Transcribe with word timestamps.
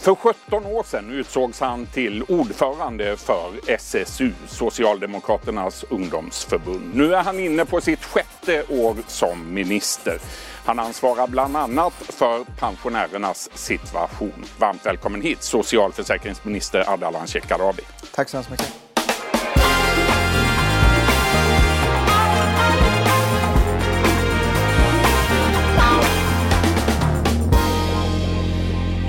För 0.00 0.14
17 0.14 0.66
år 0.66 0.82
sedan 0.82 1.10
utsågs 1.10 1.60
han 1.60 1.86
till 1.86 2.22
ordförande 2.22 3.16
för 3.16 3.50
SSU, 3.66 4.32
Socialdemokraternas 4.46 5.84
ungdomsförbund. 5.90 6.94
Nu 6.94 7.14
är 7.14 7.22
han 7.22 7.38
inne 7.38 7.64
på 7.64 7.80
sitt 7.80 8.04
sjätte 8.04 8.64
år 8.68 8.96
som 9.06 9.54
minister. 9.54 10.18
Han 10.64 10.78
ansvarar 10.78 11.26
bland 11.26 11.56
annat 11.56 11.92
för 11.92 12.44
pensionärernas 12.58 13.50
situation. 13.54 14.44
Varmt 14.58 14.86
välkommen 14.86 15.22
hit 15.22 15.42
socialförsäkringsminister 15.42 16.90
Ardalan 16.90 17.26
Shekarabi. 17.26 17.82
Tack 18.14 18.28
så 18.28 18.36
hemskt 18.36 18.50
mycket. 18.50 18.89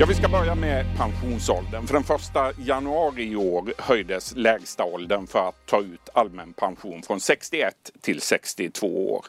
Ja, 0.02 0.08
vi 0.08 0.16
ska 0.16 0.28
börja 0.28 0.56
med 0.56 0.86
pensionsåldern. 0.98 1.88
För 1.88 1.94
den 1.94 2.04
första 2.04 2.52
januari 2.58 3.24
i 3.24 3.36
år 3.36 3.74
höjdes 3.78 4.36
lägsta 4.36 4.84
åldern 4.84 5.28
för 5.28 5.50
att 5.50 5.66
ta 5.66 5.82
ut 5.82 6.10
allmän 6.14 6.54
pension 6.54 7.02
från 7.02 7.20
61 7.20 7.76
till 8.02 8.22
62 8.22 9.14
år. 9.14 9.26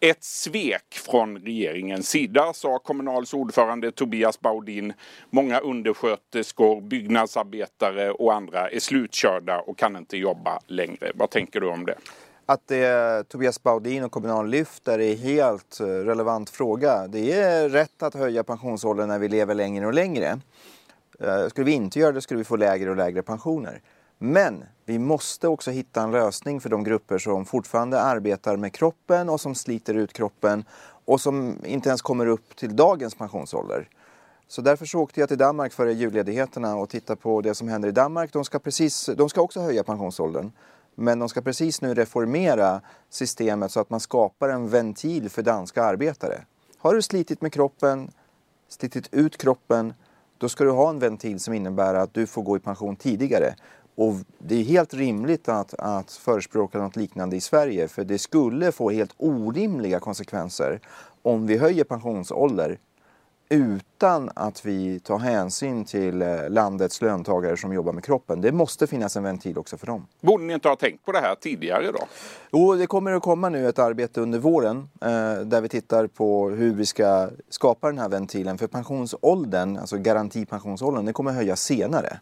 Ett 0.00 0.24
svek 0.24 0.94
från 1.10 1.38
regeringens 1.38 2.08
sida, 2.08 2.52
sa 2.52 2.78
Kommunals 2.78 3.34
ordförande 3.34 3.92
Tobias 3.92 4.40
Baudin. 4.40 4.92
Många 5.30 5.58
undersköterskor, 5.58 6.80
byggnadsarbetare 6.80 8.10
och 8.10 8.34
andra 8.34 8.68
är 8.68 8.80
slutkörda 8.80 9.60
och 9.60 9.78
kan 9.78 9.96
inte 9.96 10.16
jobba 10.16 10.60
längre. 10.66 11.12
Vad 11.14 11.30
tänker 11.30 11.60
du 11.60 11.68
om 11.68 11.86
det? 11.86 11.94
Att 12.52 12.66
det 12.66 13.28
Tobias 13.28 13.62
Baudin 13.62 14.04
och 14.04 14.12
Kommunal 14.12 14.48
lyfter 14.48 14.98
är 14.98 15.16
helt 15.16 15.80
eh, 15.80 15.86
relevant 15.86 16.50
fråga. 16.50 17.06
Det 17.06 17.32
är 17.32 17.68
rätt 17.68 18.02
att 18.02 18.14
höja 18.14 18.44
pensionsåldern 18.44 19.08
när 19.08 19.18
vi 19.18 19.28
lever 19.28 19.54
längre 19.54 19.86
och 19.86 19.94
längre. 19.94 20.40
Eh, 21.20 21.48
skulle 21.48 21.64
vi 21.64 21.72
inte 21.72 21.98
göra 21.98 22.12
det 22.12 22.20
skulle 22.20 22.38
vi 22.38 22.44
få 22.44 22.56
lägre 22.56 22.90
och 22.90 22.96
lägre 22.96 23.22
pensioner. 23.22 23.82
Men 24.18 24.64
vi 24.84 24.98
måste 24.98 25.48
också 25.48 25.70
hitta 25.70 26.02
en 26.02 26.10
lösning 26.10 26.60
för 26.60 26.68
de 26.68 26.84
grupper 26.84 27.18
som 27.18 27.44
fortfarande 27.46 28.00
arbetar 28.00 28.56
med 28.56 28.72
kroppen 28.72 29.28
och 29.28 29.40
som 29.40 29.54
sliter 29.54 29.94
ut 29.94 30.12
kroppen 30.12 30.64
och 31.04 31.20
som 31.20 31.56
inte 31.64 31.88
ens 31.88 32.02
kommer 32.02 32.26
upp 32.26 32.56
till 32.56 32.76
dagens 32.76 33.14
pensionsålder. 33.14 33.88
Så 34.48 34.62
därför 34.62 34.86
så 34.86 35.00
åkte 35.00 35.20
jag 35.20 35.28
till 35.28 35.38
Danmark 35.38 35.72
före 35.72 35.92
julledigheterna 35.92 36.76
och 36.76 36.88
tittade 36.88 37.20
på 37.20 37.40
det 37.40 37.54
som 37.54 37.68
händer 37.68 37.88
i 37.88 37.92
Danmark. 37.92 38.32
De 38.32 38.44
ska, 38.44 38.58
precis, 38.58 39.10
de 39.16 39.28
ska 39.28 39.40
också 39.40 39.60
höja 39.60 39.84
pensionsåldern. 39.84 40.52
Men 41.00 41.18
de 41.18 41.28
ska 41.28 41.40
precis 41.40 41.80
nu 41.80 41.94
reformera 41.94 42.80
systemet 43.10 43.70
så 43.70 43.80
att 43.80 43.90
man 43.90 44.00
skapar 44.00 44.48
en 44.48 44.68
ventil 44.68 45.30
för 45.30 45.42
danska 45.42 45.84
arbetare. 45.84 46.44
Har 46.78 46.94
du 46.94 47.02
slitit 47.02 47.42
med 47.42 47.52
kroppen, 47.52 48.10
slitit 48.68 49.08
ut 49.12 49.38
kroppen, 49.38 49.94
då 50.38 50.48
ska 50.48 50.64
du 50.64 50.70
ha 50.70 50.90
en 50.90 50.98
ventil 50.98 51.40
som 51.40 51.54
innebär 51.54 51.94
att 51.94 52.14
du 52.14 52.26
får 52.26 52.42
gå 52.42 52.56
i 52.56 52.60
pension 52.60 52.96
tidigare. 52.96 53.54
Och 53.94 54.14
det 54.38 54.54
är 54.54 54.64
helt 54.64 54.94
rimligt 54.94 55.48
att, 55.48 55.74
att 55.74 56.12
förespråka 56.12 56.78
något 56.78 56.96
liknande 56.96 57.36
i 57.36 57.40
Sverige 57.40 57.88
för 57.88 58.04
det 58.04 58.18
skulle 58.18 58.72
få 58.72 58.90
helt 58.90 59.14
orimliga 59.16 60.00
konsekvenser 60.00 60.80
om 61.22 61.46
vi 61.46 61.56
höjer 61.56 61.84
pensionsålder 61.84 62.78
utan 63.50 64.30
att 64.34 64.66
vi 64.66 65.00
tar 65.00 65.18
hänsyn 65.18 65.84
till 65.84 66.22
eh, 66.22 66.48
landets 66.48 67.02
löntagare 67.02 67.56
som 67.56 67.72
jobbar 67.72 67.92
med 67.92 68.04
kroppen. 68.04 68.40
Det 68.40 68.52
måste 68.52 68.86
finnas 68.86 69.16
en 69.16 69.22
ventil 69.22 69.58
också 69.58 69.76
för 69.76 69.86
dem. 69.86 70.06
Borde 70.20 70.44
ni 70.44 70.54
inte 70.54 70.68
ha 70.68 70.76
tänkt 70.76 71.04
på 71.04 71.12
det 71.12 71.18
här 71.18 71.34
tidigare 71.34 71.92
då? 71.92 71.98
Jo, 72.52 72.74
det 72.74 72.86
kommer 72.86 73.12
att 73.12 73.22
komma 73.22 73.48
nu 73.48 73.68
ett 73.68 73.78
arbete 73.78 74.20
under 74.20 74.38
våren 74.38 74.88
eh, 75.00 75.40
där 75.44 75.60
vi 75.60 75.68
tittar 75.68 76.06
på 76.06 76.50
hur 76.50 76.74
vi 76.74 76.86
ska 76.86 77.28
skapa 77.48 77.86
den 77.86 77.98
här 77.98 78.08
ventilen. 78.08 78.58
För 78.58 78.66
pensionsåldern, 78.66 79.76
alltså 79.76 79.98
garantipensionsåldern, 79.98 81.04
den 81.04 81.14
kommer 81.14 81.30
att 81.30 81.36
höjas 81.36 81.62
senare. 81.62 82.20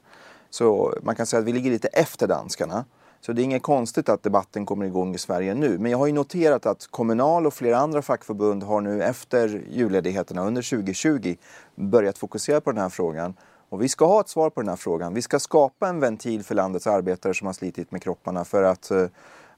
Så 0.50 0.94
man 1.02 1.14
kan 1.14 1.26
säga 1.26 1.40
att 1.40 1.46
vi 1.46 1.52
ligger 1.52 1.70
lite 1.70 1.88
efter 1.88 2.26
danskarna. 2.26 2.84
Så 3.28 3.32
det 3.32 3.42
är 3.42 3.44
inget 3.44 3.62
konstigt 3.62 4.08
att 4.08 4.22
debatten 4.22 4.66
kommer 4.66 4.86
igång 4.86 5.14
i 5.14 5.18
Sverige 5.18 5.54
nu. 5.54 5.78
Men 5.78 5.90
jag 5.90 5.98
har 5.98 6.06
ju 6.06 6.12
noterat 6.12 6.66
att 6.66 6.86
Kommunal 6.86 7.46
och 7.46 7.54
flera 7.54 7.78
andra 7.78 8.02
fackförbund 8.02 8.62
har 8.62 8.80
nu 8.80 9.02
efter 9.02 9.62
julledigheterna 9.70 10.46
under 10.46 10.62
2020 10.62 11.36
börjat 11.74 12.18
fokusera 12.18 12.60
på 12.60 12.72
den 12.72 12.82
här 12.82 12.88
frågan. 12.88 13.34
Och 13.68 13.82
vi 13.82 13.88
ska 13.88 14.06
ha 14.06 14.20
ett 14.20 14.28
svar 14.28 14.50
på 14.50 14.60
den 14.60 14.68
här 14.68 14.76
frågan. 14.76 15.14
Vi 15.14 15.22
ska 15.22 15.38
skapa 15.38 15.88
en 15.88 16.00
ventil 16.00 16.44
för 16.44 16.54
landets 16.54 16.86
arbetare 16.86 17.34
som 17.34 17.46
har 17.46 17.54
slitit 17.54 17.92
med 17.92 18.02
kropparna 18.02 18.44
för 18.44 18.62
att 18.62 18.90
eh, 18.90 19.06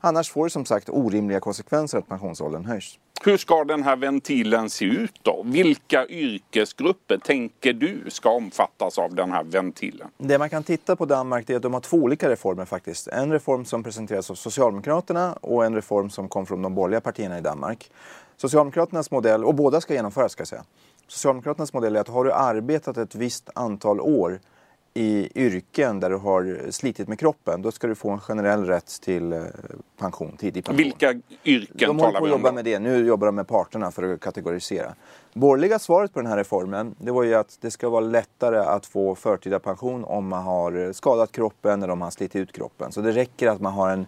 annars 0.01 0.31
får 0.31 0.45
det 0.45 0.51
som 0.51 0.65
sagt 0.65 0.89
orimliga 0.89 1.41
konsekvenser 1.41 1.99
att 1.99 2.09
pensionsåldern 2.09 2.65
höjs. 2.65 2.99
Hur 3.25 3.37
ska 3.37 3.65
den 3.65 3.83
här 3.83 3.97
ventilen 3.97 4.71
se 4.71 4.85
ut 4.85 5.21
då? 5.23 5.43
Vilka 5.47 6.07
yrkesgrupper 6.07 7.19
tänker 7.19 7.73
du 7.73 8.05
ska 8.09 8.31
omfattas 8.31 8.99
av 8.99 9.15
den 9.15 9.33
här 9.33 9.45
ventilen? 9.45 10.09
Det 10.19 10.39
man 10.39 10.51
kan 10.51 10.63
titta 10.63 10.97
på 10.97 11.05
Danmark 11.05 11.51
är 11.51 11.57
att 11.57 11.63
de 11.63 11.75
har 11.75 11.81
två 11.81 11.97
olika 11.97 12.29
reformer 12.29 12.65
faktiskt. 12.65 13.09
En 13.09 13.33
reform 13.33 13.65
som 13.65 13.83
presenteras 13.83 14.31
av 14.31 14.35
Socialdemokraterna 14.35 15.33
och 15.33 15.65
en 15.65 15.75
reform 15.75 16.11
som 16.11 16.29
kom 16.29 16.47
från 16.47 16.63
de 16.63 16.75
borgerliga 16.75 17.01
partierna 17.01 17.39
i 17.39 17.41
Danmark. 17.41 17.91
Socialdemokraternas 18.37 19.11
modell, 19.11 19.45
och 19.45 19.55
båda 19.55 19.81
ska 19.81 19.95
genomföras 19.95 20.33
ska 20.33 20.41
jag 20.41 20.49
säga. 20.49 20.65
Socialdemokraternas 21.09 21.73
modell 21.73 21.97
är 21.97 22.01
att 22.01 22.09
har 22.09 22.25
du 22.25 22.33
arbetat 22.33 22.97
ett 22.97 23.15
visst 23.15 23.51
antal 23.55 24.01
år 24.01 24.41
i 24.95 25.29
yrken 25.35 26.01
där 26.01 26.11
du 26.11 26.17
har 26.17 26.71
slitit 26.71 27.09
med 27.09 27.19
kroppen, 27.19 27.63
då 27.63 27.73
ska 27.73 27.87
du 27.87 27.95
få 27.95 28.11
en 28.11 28.21
generell 28.21 28.65
rätt 28.65 29.01
till 29.01 29.33
eh, 29.33 29.43
pension, 29.99 30.37
tidig 30.37 30.65
pension. 30.65 30.77
Vilka 30.77 31.15
yrken 31.45 31.89
de 31.89 31.99
talar 31.99 32.13
vi 32.13 32.17
om? 32.19 32.25
De 32.25 32.31
jobbar 32.31 32.53
med 32.53 32.65
det. 32.65 32.79
Nu 32.79 33.07
jobbar 33.07 33.27
de 33.27 33.35
med 33.35 33.49
parterna 33.49 33.91
för 33.91 34.13
att 34.13 34.21
kategorisera. 34.21 34.95
Borgerliga 35.33 35.79
svaret 35.79 36.13
på 36.13 36.21
den 36.21 36.27
här 36.27 36.37
reformen, 36.37 36.95
det 36.99 37.11
var 37.11 37.23
ju 37.23 37.35
att 37.35 37.59
det 37.61 37.71
ska 37.71 37.89
vara 37.89 38.01
lättare 38.01 38.59
att 38.59 38.87
få 38.87 39.15
förtida 39.15 39.59
pension 39.59 40.05
om 40.05 40.29
man 40.29 40.43
har 40.43 40.93
skadat 40.93 41.33
kroppen 41.33 41.83
eller 41.83 41.93
om 41.93 41.99
man 41.99 42.07
har 42.07 42.11
slitit 42.11 42.37
ut 42.37 42.53
kroppen. 42.53 42.93
Så 42.93 43.01
det 43.01 43.13
räcker 43.13 43.49
att 43.49 43.61
man 43.61 43.73
har 43.73 43.91
en 43.91 44.07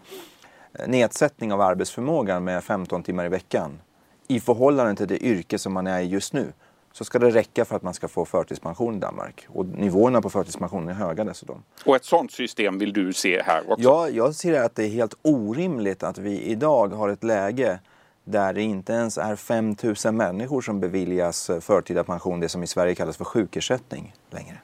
nedsättning 0.87 1.53
av 1.53 1.61
arbetsförmågan 1.61 2.45
med 2.45 2.65
15 2.65 3.03
timmar 3.03 3.27
i 3.27 3.29
veckan 3.29 3.81
i 4.29 4.41
förhållande 4.41 4.95
till 4.95 5.09
det 5.09 5.25
yrke 5.25 5.59
som 5.59 5.73
man 5.73 5.87
är 5.87 6.01
i 6.01 6.05
just 6.05 6.33
nu 6.33 6.53
så 6.93 7.05
ska 7.05 7.19
det 7.19 7.31
räcka 7.31 7.65
för 7.65 7.77
att 7.77 7.83
man 7.83 7.95
ska 7.95 8.09
få 8.09 8.25
förtidspension 8.25 8.97
i 8.97 8.99
Danmark. 8.99 9.47
Och 9.49 9.67
nivåerna 9.67 10.23
på 10.23 10.31
förtidspension 10.31 10.89
är 10.89 10.93
höga 10.93 11.25
dessutom. 11.25 11.63
Och 11.85 11.97
ett 11.97 12.05
sådant 12.05 12.33
system 12.33 12.79
vill 12.79 12.93
du 12.93 13.13
se 13.13 13.43
här 13.43 13.63
också? 13.71 13.83
Ja, 13.83 14.09
jag 14.09 14.35
ser 14.35 14.63
att 14.63 14.75
det 14.75 14.85
är 14.85 14.89
helt 14.89 15.15
orimligt 15.23 16.03
att 16.03 16.19
vi 16.19 16.41
idag 16.41 16.89
har 16.89 17.09
ett 17.09 17.25
läge 17.25 17.79
där 18.25 18.53
det 18.53 18.63
inte 18.63 18.93
ens 18.93 19.19
är 19.19 19.37
5 19.37 19.77
000 20.05 20.15
människor 20.15 20.61
som 20.61 20.81
beviljas 20.81 21.51
förtida 21.61 22.05
pension, 22.05 22.41
det 22.41 22.49
som 22.49 22.63
i 22.63 22.67
Sverige 22.67 22.95
kallas 22.95 23.17
för 23.17 23.25
sjukersättning 23.25 24.15
längre. 24.31 24.59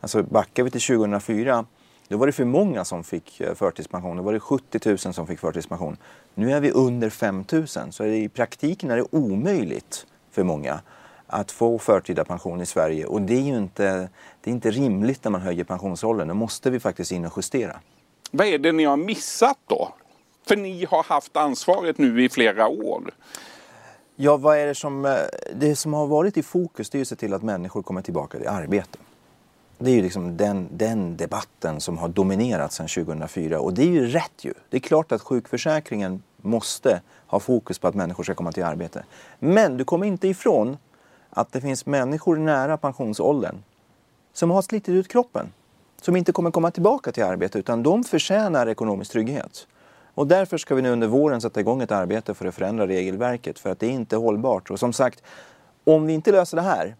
Alltså 0.00 0.22
backar 0.22 0.62
vi 0.62 0.70
till 0.70 0.80
2004 0.80 1.64
då 2.12 2.18
var 2.18 2.26
det 2.26 2.32
för 2.32 2.44
många 2.44 2.84
som 2.84 3.04
fick 3.04 3.40
eh, 3.40 3.54
förtidspension. 3.54 4.16
Då 4.16 4.22
var 4.22 4.32
det 4.32 4.40
70 4.40 4.88
000 4.88 4.98
som 4.98 5.26
fick 5.26 5.38
förtidspension. 5.38 5.96
Nu 6.34 6.52
är 6.52 6.60
vi 6.60 6.70
under 6.70 7.10
5 7.10 7.44
000 7.52 7.66
så 7.66 8.04
i 8.04 8.28
praktiken 8.28 8.90
är 8.90 8.96
det 8.96 9.06
omöjligt 9.10 10.06
för 10.30 10.42
många 10.42 10.80
att 11.32 11.50
få 11.50 11.78
förtida 11.78 12.24
pension 12.24 12.60
i 12.60 12.66
Sverige. 12.66 13.06
Och 13.06 13.22
det 13.22 13.34
är 13.34 13.40
ju 13.40 13.56
inte, 13.56 14.08
det 14.40 14.50
är 14.50 14.54
inte 14.54 14.70
rimligt 14.70 15.24
när 15.24 15.30
man 15.30 15.40
höjer 15.40 15.64
pensionsåldern. 15.64 16.28
Då 16.28 16.34
måste 16.34 16.70
vi 16.70 16.80
faktiskt 16.80 17.12
in 17.12 17.26
och 17.26 17.32
justera. 17.36 17.80
Vad 18.30 18.46
är 18.46 18.58
det 18.58 18.72
ni 18.72 18.84
har 18.84 18.96
missat 18.96 19.58
då? 19.66 19.94
För 20.46 20.56
ni 20.56 20.84
har 20.84 21.02
haft 21.02 21.36
ansvaret 21.36 21.98
nu 21.98 22.24
i 22.24 22.28
flera 22.28 22.68
år. 22.68 23.14
Ja, 24.16 24.36
vad 24.36 24.58
är 24.58 24.66
det 24.66 24.74
som... 24.74 25.04
Eh, 25.04 25.12
det 25.54 25.76
som 25.76 25.94
har 25.94 26.06
varit 26.06 26.36
i 26.36 26.42
fokus 26.42 26.90
det 26.90 26.96
är 26.96 26.98
ju 26.98 27.02
att 27.02 27.08
se 27.08 27.16
till 27.16 27.34
att 27.34 27.42
människor 27.42 27.82
kommer 27.82 28.02
tillbaka 28.02 28.38
till 28.38 28.48
arbete. 28.48 28.98
Det 29.78 29.90
är 29.90 29.94
ju 29.94 30.02
liksom 30.02 30.36
den, 30.36 30.68
den 30.72 31.16
debatten 31.16 31.80
som 31.80 31.98
har 31.98 32.08
dominerat 32.08 32.72
sedan 32.72 32.88
2004 32.88 33.60
och 33.60 33.74
det 33.74 33.82
är 33.82 33.86
ju 33.86 34.06
rätt 34.06 34.44
ju. 34.44 34.54
Det 34.70 34.76
är 34.76 34.80
klart 34.80 35.12
att 35.12 35.22
sjukförsäkringen 35.22 36.22
måste 36.36 37.00
ha 37.26 37.40
fokus 37.40 37.78
på 37.78 37.88
att 37.88 37.94
människor 37.94 38.24
ska 38.24 38.34
komma 38.34 38.52
till 38.52 38.64
arbete. 38.64 39.04
Men 39.38 39.76
du 39.76 39.84
kommer 39.84 40.06
inte 40.06 40.28
ifrån 40.28 40.76
att 41.32 41.52
det 41.52 41.60
finns 41.60 41.86
människor 41.86 42.36
nära 42.36 42.76
pensionsåldern 42.76 43.56
som 44.32 44.50
har 44.50 44.62
slitit 44.62 44.88
ut 44.88 45.08
kroppen. 45.08 45.52
Som 46.00 46.16
inte 46.16 46.32
kommer 46.32 46.50
komma 46.50 46.70
tillbaka 46.70 47.12
till 47.12 47.24
arbete 47.24 47.58
utan 47.58 47.82
de 47.82 48.04
förtjänar 48.04 48.66
ekonomisk 48.66 49.12
trygghet. 49.12 49.66
Och 50.14 50.26
därför 50.26 50.58
ska 50.58 50.74
vi 50.74 50.82
nu 50.82 50.90
under 50.90 51.06
våren 51.06 51.40
sätta 51.40 51.60
igång 51.60 51.82
ett 51.82 51.92
arbete 51.92 52.34
för 52.34 52.46
att 52.46 52.54
förändra 52.54 52.86
regelverket 52.86 53.58
för 53.58 53.70
att 53.70 53.78
det 53.78 53.86
är 53.86 53.90
inte 53.90 54.16
hållbart. 54.16 54.70
Och 54.70 54.78
som 54.78 54.92
sagt, 54.92 55.22
om 55.84 56.06
vi 56.06 56.12
inte 56.12 56.32
löser 56.32 56.56
det 56.56 56.62
här, 56.62 56.96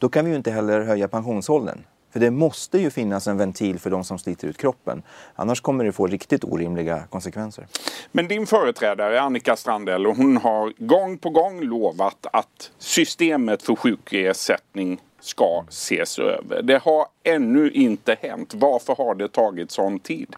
då 0.00 0.08
kan 0.08 0.24
vi 0.24 0.30
ju 0.30 0.36
inte 0.36 0.50
heller 0.50 0.80
höja 0.80 1.08
pensionsåldern. 1.08 1.78
För 2.12 2.20
det 2.20 2.30
måste 2.30 2.78
ju 2.78 2.90
finnas 2.90 3.26
en 3.26 3.36
ventil 3.38 3.78
för 3.78 3.90
de 3.90 4.04
som 4.04 4.18
sliter 4.18 4.48
ut 4.48 4.58
kroppen. 4.58 5.02
Annars 5.34 5.60
kommer 5.60 5.84
det 5.84 5.92
få 5.92 6.06
riktigt 6.06 6.44
orimliga 6.44 7.02
konsekvenser. 7.10 7.66
Men 8.12 8.28
din 8.28 8.46
företrädare 8.46 9.20
Annika 9.20 9.56
Strandell, 9.56 10.06
hon 10.06 10.36
har 10.36 10.72
gång 10.78 11.18
på 11.18 11.30
gång 11.30 11.60
lovat 11.60 12.26
att 12.32 12.70
systemet 12.78 13.62
för 13.62 13.76
sjukersättning 13.76 15.00
ska 15.20 15.64
ses 15.68 16.18
över. 16.18 16.62
Det 16.62 16.82
har 16.82 17.06
ännu 17.22 17.70
inte 17.70 18.16
hänt. 18.20 18.54
Varför 18.54 18.94
har 18.94 19.14
det 19.14 19.28
tagit 19.28 19.70
sån 19.70 19.98
tid? 19.98 20.36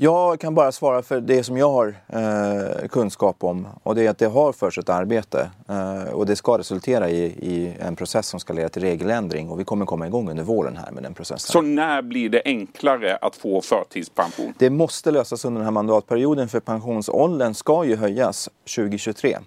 Jag 0.00 0.40
kan 0.40 0.54
bara 0.54 0.72
svara 0.72 1.02
för 1.02 1.20
det 1.20 1.44
som 1.44 1.56
jag 1.56 1.70
har 1.70 1.96
eh, 2.08 2.88
kunskap 2.88 3.44
om 3.44 3.66
och 3.82 3.94
det 3.94 4.06
är 4.06 4.10
att 4.10 4.18
det 4.18 4.26
har 4.26 4.52
förts 4.52 4.78
ett 4.78 4.88
arbete 4.88 5.50
eh, 5.68 6.12
och 6.12 6.26
det 6.26 6.36
ska 6.36 6.58
resultera 6.58 7.10
i, 7.10 7.24
i, 7.24 7.74
en 7.80 7.96
process 7.96 8.26
som 8.26 8.40
ska 8.40 8.52
leda 8.52 8.68
till 8.68 8.82
regeländring 8.82 9.50
och 9.50 9.60
vi 9.60 9.64
kommer 9.64 9.86
komma 9.86 10.06
igång 10.06 10.30
under 10.30 10.44
våren 10.44 10.76
här 10.76 10.90
med 10.90 11.02
den 11.02 11.14
processen. 11.14 11.52
Så 11.52 11.60
när 11.60 12.02
blir 12.02 12.28
det 12.28 12.42
enklare 12.44 13.16
att 13.16 13.36
få 13.36 13.60
förtidspension? 13.60 14.54
Det 14.58 14.70
måste 14.70 15.10
lösas 15.10 15.44
under 15.44 15.58
den 15.58 15.64
här 15.64 15.72
mandatperioden 15.72 16.48
för 16.48 16.60
pensionsåldern 16.60 17.54
ska 17.54 17.84
ju 17.84 17.96
höjas 17.96 18.48
2023. 18.76 19.38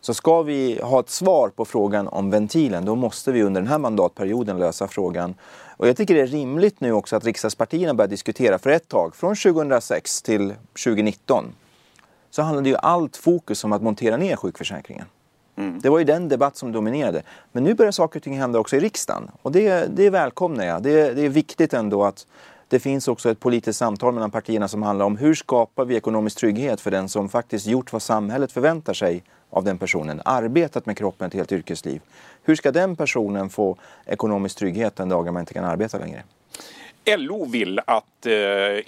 Så 0.00 0.14
ska 0.14 0.42
vi 0.42 0.80
ha 0.82 1.00
ett 1.00 1.10
svar 1.10 1.48
på 1.48 1.64
frågan 1.64 2.08
om 2.08 2.30
ventilen 2.30 2.84
då 2.84 2.94
måste 2.94 3.32
vi 3.32 3.42
under 3.42 3.60
den 3.60 3.70
här 3.70 3.78
mandatperioden 3.78 4.58
lösa 4.58 4.88
frågan 4.88 5.34
och 5.80 5.88
jag 5.88 5.96
tycker 5.96 6.14
det 6.14 6.20
är 6.20 6.26
rimligt 6.26 6.80
nu 6.80 6.92
också 6.92 7.16
att 7.16 7.24
riksdagspartierna 7.24 7.94
börjar 7.94 8.08
diskutera 8.08 8.58
för 8.58 8.70
ett 8.70 8.88
tag, 8.88 9.16
från 9.16 9.36
2006 9.36 10.22
till 10.22 10.54
2019, 10.84 11.44
så 12.30 12.42
handlade 12.42 12.68
ju 12.68 12.76
allt 12.76 13.16
fokus 13.16 13.64
om 13.64 13.72
att 13.72 13.82
montera 13.82 14.16
ner 14.16 14.36
sjukförsäkringen. 14.36 15.06
Mm. 15.56 15.80
Det 15.80 15.88
var 15.88 15.98
ju 15.98 16.04
den 16.04 16.28
debatt 16.28 16.56
som 16.56 16.72
dominerade. 16.72 17.22
Men 17.52 17.64
nu 17.64 17.74
börjar 17.74 17.92
saker 17.92 18.18
och 18.18 18.22
ting 18.22 18.38
hända 18.38 18.58
också 18.58 18.76
i 18.76 18.80
riksdagen. 18.80 19.30
Och 19.42 19.52
det, 19.52 19.96
det 19.96 20.10
välkomnar 20.10 20.64
jag. 20.64 20.82
Det, 20.82 21.14
det 21.14 21.22
är 21.22 21.28
viktigt 21.28 21.74
ändå 21.74 22.04
att 22.04 22.26
det 22.70 22.80
finns 22.80 23.08
också 23.08 23.30
ett 23.30 23.40
politiskt 23.40 23.78
samtal 23.78 24.14
mellan 24.14 24.30
partierna 24.30 24.68
som 24.68 24.82
handlar 24.82 25.06
om 25.06 25.16
hur 25.16 25.34
skapar 25.34 25.84
vi 25.84 25.96
ekonomisk 25.96 26.38
trygghet 26.38 26.80
för 26.80 26.90
den 26.90 27.08
som 27.08 27.28
faktiskt 27.28 27.66
gjort 27.66 27.92
vad 27.92 28.02
samhället 28.02 28.52
förväntar 28.52 28.94
sig 28.94 29.22
av 29.50 29.64
den 29.64 29.78
personen, 29.78 30.22
arbetat 30.24 30.86
med 30.86 30.98
kroppen 30.98 31.26
ett 31.26 31.34
helt 31.34 31.52
yrkesliv. 31.52 32.00
Hur 32.42 32.54
ska 32.56 32.72
den 32.72 32.96
personen 32.96 33.50
få 33.50 33.76
ekonomisk 34.06 34.58
trygghet 34.58 34.96
den 34.96 35.08
dagen 35.08 35.34
man 35.34 35.40
inte 35.40 35.54
kan 35.54 35.64
arbeta 35.64 35.98
längre? 35.98 36.22
LO 37.16 37.44
vill 37.44 37.80
att 37.86 38.26
eh, 38.26 38.32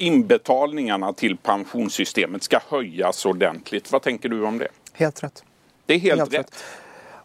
inbetalningarna 0.07 1.13
till 1.13 1.37
pensionssystemet 1.37 2.43
ska 2.43 2.59
höjas 2.69 3.27
ordentligt. 3.27 3.93
Vad 3.93 4.03
tänker 4.03 4.29
du 4.29 4.45
om 4.45 4.59
det? 4.59 4.69
Helt 4.93 5.25
rätt. 5.25 5.45
Det 5.87 5.95
är 5.95 5.99
helt, 5.99 6.21
helt 6.21 6.33
rätt. 6.33 6.41
rätt. 6.41 6.65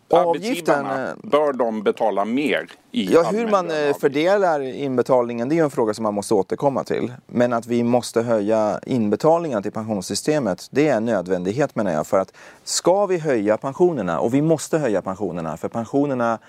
Avgiften, 0.09 0.85
eh, 0.85 1.09
bör 1.23 1.53
de 1.53 1.83
betala 1.83 2.25
mer? 2.25 2.69
I 2.91 3.13
ja, 3.13 3.23
hur 3.23 3.47
man 3.47 3.71
eh, 3.71 3.97
fördelar 3.97 4.61
inbetalningen 4.61 5.49
det 5.49 5.59
är 5.59 5.63
en 5.63 5.69
fråga 5.69 5.93
som 5.93 6.03
man 6.03 6.13
måste 6.13 6.33
återkomma 6.33 6.83
till. 6.83 7.13
Men 7.27 7.53
att 7.53 7.67
vi 7.67 7.83
måste 7.83 8.21
höja 8.21 8.79
inbetalningen 8.85 9.63
till 9.63 9.71
pensionssystemet 9.71 10.67
det 10.71 10.87
är 10.87 10.97
en 10.97 11.05
nödvändighet 11.05 11.75
menar 11.75 11.91
jag. 11.91 12.07
För 12.07 12.19
att 12.19 12.33
ska 12.63 13.05
vi 13.05 13.17
höja 13.17 13.57
pensionerna, 13.57 14.19
och 14.19 14.33
vi 14.33 14.41
måste 14.41 14.77
höja 14.77 15.01
pensionerna, 15.01 15.57
för 15.57 15.67
pensionerna 15.67 16.39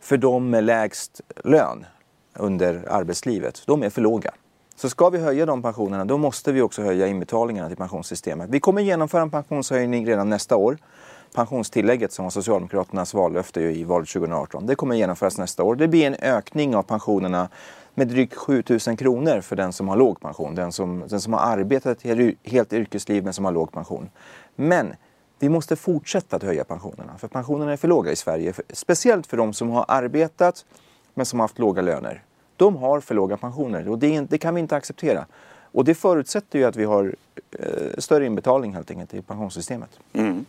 för 0.00 0.16
de 0.16 0.50
med 0.50 0.64
lägst 0.64 1.20
lön 1.44 1.86
under 2.34 2.84
arbetslivet, 2.90 3.62
de 3.66 3.82
är 3.82 3.90
för 3.90 4.00
låga. 4.02 4.30
Så 4.76 4.88
ska 4.88 5.08
vi 5.08 5.18
höja 5.18 5.46
de 5.46 5.62
pensionerna 5.62 6.04
då 6.04 6.18
måste 6.18 6.52
vi 6.52 6.62
också 6.62 6.82
höja 6.82 7.06
inbetalningarna 7.06 7.68
till 7.68 7.76
pensionssystemet. 7.76 8.50
Vi 8.50 8.60
kommer 8.60 8.82
genomföra 8.82 9.22
en 9.22 9.30
pensionshöjning 9.30 10.06
redan 10.06 10.28
nästa 10.28 10.56
år 10.56 10.78
pensionstillägget 11.34 12.12
som 12.12 12.24
var 12.24 12.30
Socialdemokraternas 12.30 13.14
vallöfte 13.14 13.60
i 13.60 13.84
valet 13.84 14.08
2018. 14.08 14.66
Det 14.66 14.74
kommer 14.74 14.94
genomföras 14.94 15.38
nästa 15.38 15.62
år. 15.62 15.76
Det 15.76 15.88
blir 15.88 16.06
en 16.06 16.14
ökning 16.14 16.76
av 16.76 16.82
pensionerna 16.82 17.48
med 17.94 18.08
drygt 18.08 18.34
7000 18.34 18.96
kronor 18.96 19.40
för 19.40 19.56
den 19.56 19.72
som 19.72 19.88
har 19.88 19.96
låg 19.96 20.20
pension. 20.20 20.54
Den 20.54 20.72
som, 20.72 21.04
den 21.08 21.20
som 21.20 21.32
har 21.32 21.40
arbetat 21.40 22.04
ett 22.04 22.36
helt 22.44 22.72
yrkesliv 22.72 23.24
men 23.24 23.32
som 23.32 23.44
har 23.44 23.52
låg 23.52 23.72
pension. 23.72 24.10
Men 24.56 24.94
vi 25.38 25.48
måste 25.48 25.76
fortsätta 25.76 26.36
att 26.36 26.42
höja 26.42 26.64
pensionerna 26.64 27.18
för 27.18 27.28
pensionerna 27.28 27.72
är 27.72 27.76
för 27.76 27.88
låga 27.88 28.12
i 28.12 28.16
Sverige. 28.16 28.52
Speciellt 28.72 29.26
för 29.26 29.36
de 29.36 29.52
som 29.52 29.70
har 29.70 29.84
arbetat 29.88 30.64
men 31.14 31.26
som 31.26 31.40
har 31.40 31.44
haft 31.44 31.58
låga 31.58 31.82
löner. 31.82 32.22
De 32.56 32.76
har 32.76 33.00
för 33.00 33.14
låga 33.14 33.36
pensioner 33.36 33.88
och 33.88 33.98
det, 33.98 34.20
det 34.20 34.38
kan 34.38 34.54
vi 34.54 34.60
inte 34.60 34.76
acceptera. 34.76 35.26
Och 35.76 35.84
det 35.84 35.94
förutsätter 35.94 36.58
ju 36.58 36.64
att 36.64 36.76
vi 36.76 36.84
har 36.84 37.14
eh, 37.58 37.98
större 37.98 38.26
inbetalning 38.26 38.74
helt 38.74 38.90
enkelt 38.90 39.14
i 39.14 39.22
pensionssystemet. 39.22 39.90
Mm. 40.12 40.44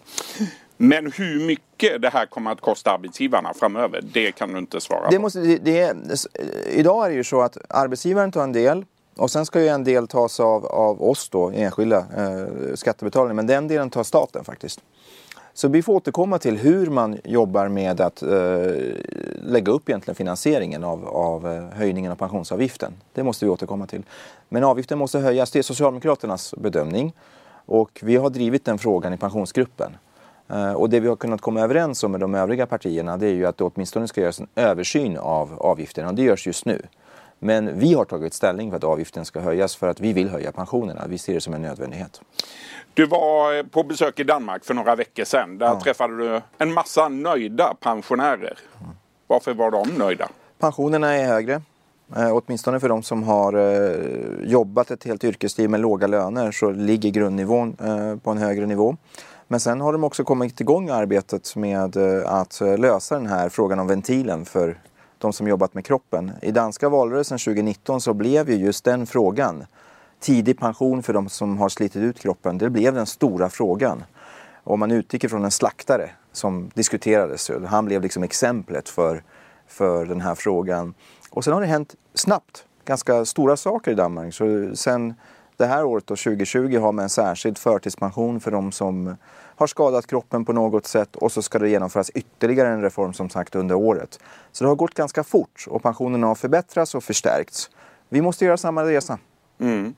Men 0.77 1.11
hur 1.11 1.47
mycket 1.47 2.01
det 2.01 2.09
här 2.09 2.25
kommer 2.25 2.51
att 2.51 2.61
kosta 2.61 2.91
arbetsgivarna 2.91 3.53
framöver, 3.53 4.01
det 4.13 4.31
kan 4.31 4.53
du 4.53 4.59
inte 4.59 4.81
svara 4.81 5.09
det 5.09 5.15
på. 5.15 5.21
Måste, 5.21 5.39
det, 5.39 5.57
det 5.57 5.79
är, 5.79 5.95
idag 6.67 7.05
är 7.05 7.09
det 7.09 7.15
ju 7.15 7.23
så 7.23 7.41
att 7.41 7.57
arbetsgivaren 7.69 8.31
tar 8.31 8.43
en 8.43 8.53
del 8.53 8.85
och 9.15 9.31
sen 9.31 9.45
ska 9.45 9.61
ju 9.61 9.67
en 9.67 9.83
del 9.83 10.07
tas 10.07 10.39
av, 10.39 10.65
av 10.65 11.03
oss 11.03 11.29
då, 11.29 11.51
enskilda 11.55 11.97
eh, 11.97 12.75
skattebetalare, 12.75 13.33
men 13.33 13.47
den 13.47 13.67
delen 13.67 13.89
tar 13.89 14.03
staten 14.03 14.43
faktiskt. 14.43 14.81
Så 15.57 15.67
vi 15.67 15.81
får 15.81 15.93
återkomma 15.93 16.39
till 16.39 16.57
hur 16.57 16.87
man 16.87 17.17
jobbar 17.23 17.67
med 17.67 18.01
att 18.01 18.21
eh, 18.21 18.29
lägga 19.41 19.71
upp 19.71 19.89
egentligen 19.89 20.15
finansieringen 20.15 20.83
av, 20.83 21.07
av 21.07 21.47
eh, 21.47 21.77
höjningen 21.77 22.11
av 22.11 22.15
pensionsavgiften. 22.15 22.93
Det 23.13 23.23
måste 23.23 23.45
vi 23.45 23.51
återkomma 23.51 23.87
till. 23.87 24.03
Men 24.49 24.63
avgiften 24.63 24.97
måste 24.97 25.19
höjas, 25.19 25.51
det 25.51 25.59
är 25.59 25.63
Socialdemokraternas 25.63 26.53
bedömning. 26.57 27.13
Och 27.65 27.99
vi 28.03 28.15
har 28.15 28.29
drivit 28.29 28.65
den 28.65 28.77
frågan 28.77 29.13
i 29.13 29.17
pensionsgruppen. 29.17 29.97
Eh, 30.47 30.73
och 30.73 30.89
det 30.89 30.99
vi 30.99 31.07
har 31.07 31.15
kunnat 31.15 31.41
komma 31.41 31.61
överens 31.61 32.03
om 32.03 32.11
med 32.11 32.19
de 32.21 32.35
övriga 32.35 32.65
partierna 32.65 33.17
det 33.17 33.27
är 33.27 33.33
ju 33.33 33.45
att 33.45 33.57
det 33.57 33.63
åtminstone 33.63 34.07
ska 34.07 34.21
göras 34.21 34.39
en 34.39 34.47
översyn 34.55 35.17
av 35.17 35.61
avgifterna 35.61 36.09
och 36.09 36.15
det 36.15 36.23
görs 36.23 36.47
just 36.47 36.65
nu. 36.65 36.81
Men 37.39 37.79
vi 37.79 37.93
har 37.93 38.05
tagit 38.05 38.33
ställning 38.33 38.69
för 38.69 38.77
att 38.77 38.83
avgiften 38.83 39.25
ska 39.25 39.39
höjas 39.39 39.75
för 39.75 39.87
att 39.87 39.99
vi 39.99 40.13
vill 40.13 40.29
höja 40.29 40.51
pensionerna. 40.51 41.05
Vi 41.07 41.17
ser 41.17 41.33
det 41.33 41.41
som 41.41 41.53
en 41.53 41.61
nödvändighet. 41.61 42.21
Du 42.93 43.05
var 43.05 43.63
på 43.63 43.83
besök 43.83 44.19
i 44.19 44.23
Danmark 44.23 44.65
för 44.65 44.73
några 44.73 44.95
veckor 44.95 45.23
sedan. 45.23 45.57
Där 45.57 45.65
ja. 45.65 45.81
träffade 45.81 46.17
du 46.17 46.41
en 46.57 46.73
massa 46.73 47.07
nöjda 47.07 47.73
pensionärer. 47.79 48.57
Varför 49.27 49.53
var 49.53 49.71
de 49.71 49.89
nöjda? 49.89 50.29
Pensionerna 50.59 51.13
är 51.13 51.25
högre. 51.25 51.61
Eh, 52.15 52.37
åtminstone 52.37 52.79
för 52.79 52.89
de 52.89 53.03
som 53.03 53.23
har 53.23 53.53
eh, 53.53 54.49
jobbat 54.49 54.91
ett 54.91 55.03
helt 55.03 55.23
yrkesliv 55.23 55.69
med 55.69 55.79
låga 55.79 56.07
löner 56.07 56.51
så 56.51 56.71
ligger 56.71 57.09
grundnivån 57.09 57.77
eh, 57.79 58.15
på 58.15 58.31
en 58.31 58.37
högre 58.37 58.65
nivå. 58.65 58.97
Men 59.47 59.59
sen 59.59 59.81
har 59.81 59.93
de 59.93 60.03
också 60.03 60.23
kommit 60.23 60.61
igång 60.61 60.89
arbetet 60.89 61.55
med 61.55 61.97
eh, 61.97 62.33
att 62.33 62.61
eh, 62.61 62.77
lösa 62.77 63.15
den 63.15 63.27
här 63.27 63.49
frågan 63.49 63.79
om 63.79 63.87
ventilen 63.87 64.45
för 64.45 64.77
de 65.19 65.33
som 65.33 65.47
jobbat 65.47 65.73
med 65.73 65.85
kroppen. 65.85 66.31
I 66.41 66.51
danska 66.51 66.89
valrörelsen 66.89 67.37
2019 67.37 68.01
så 68.01 68.13
blev 68.13 68.49
ju 68.49 68.55
just 68.55 68.85
den 68.85 69.05
frågan, 69.05 69.65
tidig 70.19 70.59
pension 70.59 71.03
för 71.03 71.13
de 71.13 71.29
som 71.29 71.57
har 71.57 71.69
slitit 71.69 72.01
ut 72.01 72.19
kroppen, 72.19 72.57
det 72.57 72.69
blev 72.69 72.93
den 72.93 73.05
stora 73.05 73.49
frågan. 73.49 74.03
Om 74.63 74.79
man 74.79 74.91
utgick 74.91 75.23
ifrån 75.23 75.45
en 75.45 75.51
slaktare 75.51 76.09
som 76.31 76.71
diskuterades, 76.73 77.51
han 77.67 77.85
blev 77.85 78.01
liksom 78.01 78.23
exemplet 78.23 78.89
för, 78.89 79.23
för 79.67 80.05
den 80.05 80.21
här 80.21 80.35
frågan. 80.35 80.93
Och 81.29 81.43
sen 81.43 81.53
har 81.53 81.61
det 81.61 81.67
hänt 81.67 81.95
snabbt 82.13 82.65
ganska 82.85 83.25
stora 83.25 83.57
saker 83.57 83.91
i 83.91 83.95
Danmark. 83.95 84.33
Så 84.33 84.71
sen 84.75 85.13
det 85.57 85.65
här 85.65 85.85
året, 85.85 86.07
då, 86.07 86.15
2020, 86.15 86.79
har 86.79 86.91
man 86.91 87.03
en 87.03 87.09
särskild 87.09 87.57
förtidspension 87.57 88.39
för 88.39 88.51
de 88.51 88.71
som 88.71 89.17
har 89.55 89.67
skadat 89.67 90.07
kroppen 90.07 90.45
på 90.45 90.53
något 90.53 90.87
sätt 90.87 91.15
och 91.15 91.31
så 91.31 91.41
ska 91.41 91.59
det 91.59 91.69
genomföras 91.69 92.09
ytterligare 92.09 92.69
en 92.69 92.81
reform 92.81 93.13
som 93.13 93.29
sagt 93.29 93.55
under 93.55 93.75
året. 93.75 94.19
Så 94.51 94.63
det 94.63 94.67
har 94.67 94.75
gått 94.75 94.93
ganska 94.93 95.23
fort 95.23 95.65
och 95.67 95.83
pensionerna 95.83 96.27
har 96.27 96.35
förbättrats 96.35 96.95
och 96.95 97.03
förstärkts. 97.03 97.69
Vi 98.09 98.21
måste 98.21 98.45
göra 98.45 98.57
samma 98.57 98.83
resa. 98.83 99.19
Mm. 99.59 99.95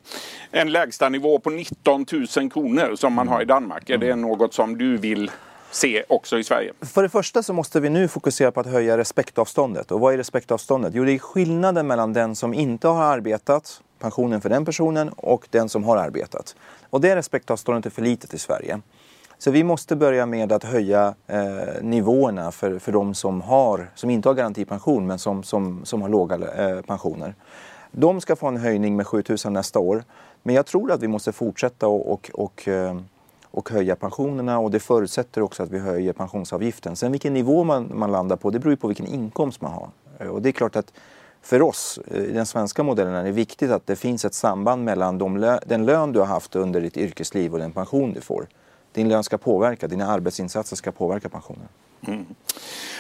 En 0.52 0.72
lägsta 0.72 1.10
nivå 1.10 1.40
på 1.40 1.50
19 1.50 2.06
000 2.38 2.52
kronor 2.52 2.96
som 2.96 3.14
man 3.14 3.28
har 3.28 3.42
i 3.42 3.46
Danmark, 3.46 3.90
är 3.90 3.98
det 3.98 4.12
mm. 4.12 4.22
något 4.22 4.54
som 4.54 4.78
du 4.78 4.98
vill 4.98 5.32
se 5.72 6.04
också 6.10 6.40
i 6.40 6.44
Sverige? 6.44 6.74
För 6.82 7.04
det 7.04 7.10
första 7.10 7.44
så 7.44 7.54
måste 7.54 7.80
vi 7.80 7.90
nu 7.90 8.08
fokusera 8.08 8.52
på 8.52 8.60
att 8.60 8.68
höja 8.68 8.98
respektavståndet. 8.98 9.92
Och 9.92 10.00
vad 10.00 10.14
är 10.14 10.18
respektavståndet? 10.18 10.94
Jo, 10.96 11.06
det 11.06 11.12
är 11.12 11.20
skillnaden 11.20 11.88
mellan 11.88 12.14
den 12.14 12.36
som 12.36 12.54
inte 12.54 12.88
har 12.88 13.04
arbetat, 13.04 13.82
pensionen 14.00 14.42
för 14.42 14.50
den 14.50 14.66
personen, 14.66 15.10
och 15.10 15.48
den 15.50 15.70
som 15.70 15.84
har 15.84 15.98
arbetat. 15.98 16.56
Och 16.90 17.02
det 17.02 17.16
respektavståndet 17.16 17.86
är 17.86 17.90
för 17.90 18.02
litet 18.02 18.34
i 18.34 18.38
Sverige. 18.38 18.80
Så 19.38 19.52
vi 19.52 19.64
måste 19.64 19.96
börja 19.96 20.26
med 20.26 20.52
att 20.52 20.64
höja 20.64 21.14
eh, 21.28 21.82
nivåerna 21.82 22.52
för, 22.52 22.80
för 22.80 22.92
de 22.92 23.14
som, 23.14 23.42
har, 23.42 23.92
som 23.96 24.10
inte 24.10 24.30
har 24.30 24.34
garantipension 24.34 25.08
men 25.08 25.20
som, 25.20 25.44
som, 25.44 25.86
som 25.86 26.02
har 26.02 26.10
låga 26.10 26.36
eh, 26.36 26.82
pensioner. 26.82 27.36
De 27.92 28.22
ska 28.22 28.36
få 28.36 28.48
en 28.48 28.58
höjning 28.58 28.96
med 28.96 29.08
7000 29.08 29.54
nästa 29.54 29.80
år. 29.80 30.04
Men 30.44 30.56
jag 30.56 30.66
tror 30.66 30.92
att 30.92 31.02
vi 31.02 31.08
måste 31.08 31.32
fortsätta 31.32 31.88
och, 31.88 32.12
och, 32.12 32.32
och, 32.34 32.68
eh, 32.68 32.98
och 33.52 33.70
höja 33.70 33.96
pensionerna 33.96 34.60
och 34.60 34.72
det 34.72 34.80
förutsätter 34.80 35.42
också 35.42 35.64
att 35.64 35.70
vi 35.70 35.80
höjer 35.80 36.14
pensionsavgiften. 36.14 36.96
Sen 36.96 37.12
vilken 37.12 37.34
nivå 37.34 37.64
man, 37.64 37.92
man 37.94 38.12
landar 38.12 38.36
på, 38.36 38.50
det 38.50 38.60
beror 38.60 38.72
ju 38.72 38.78
på 38.78 38.88
vilken 38.88 39.08
inkomst 39.08 39.62
man 39.62 39.72
har. 39.72 39.90
Och 40.30 40.42
det 40.42 40.50
är 40.50 40.54
klart 40.54 40.76
att 40.76 40.94
för 41.42 41.62
oss 41.62 42.00
eh, 42.12 42.24
i 42.24 42.32
den 42.32 42.46
svenska 42.46 42.84
modellen 42.84 43.14
är 43.14 43.24
det 43.24 43.32
viktigt 43.32 43.72
att 43.72 43.88
det 43.88 43.96
finns 43.96 44.26
ett 44.26 44.34
samband 44.34 44.84
mellan 44.84 45.18
de, 45.18 45.58
den 45.66 45.86
lön 45.86 46.12
du 46.12 46.20
har 46.20 46.26
haft 46.26 46.56
under 46.56 46.82
ditt 46.82 46.98
yrkesliv 46.98 47.54
och 47.54 47.60
den 47.60 47.72
pension 47.72 48.14
du 48.14 48.22
får. 48.22 48.48
Din 48.92 49.10
lön 49.10 49.24
ska 49.24 49.38
påverka, 49.38 49.88
dina 49.88 50.08
arbetsinsatser 50.08 50.76
ska 50.76 50.92
påverka 50.92 51.30
pensionen. 51.30 51.68
Mm. 52.08 52.26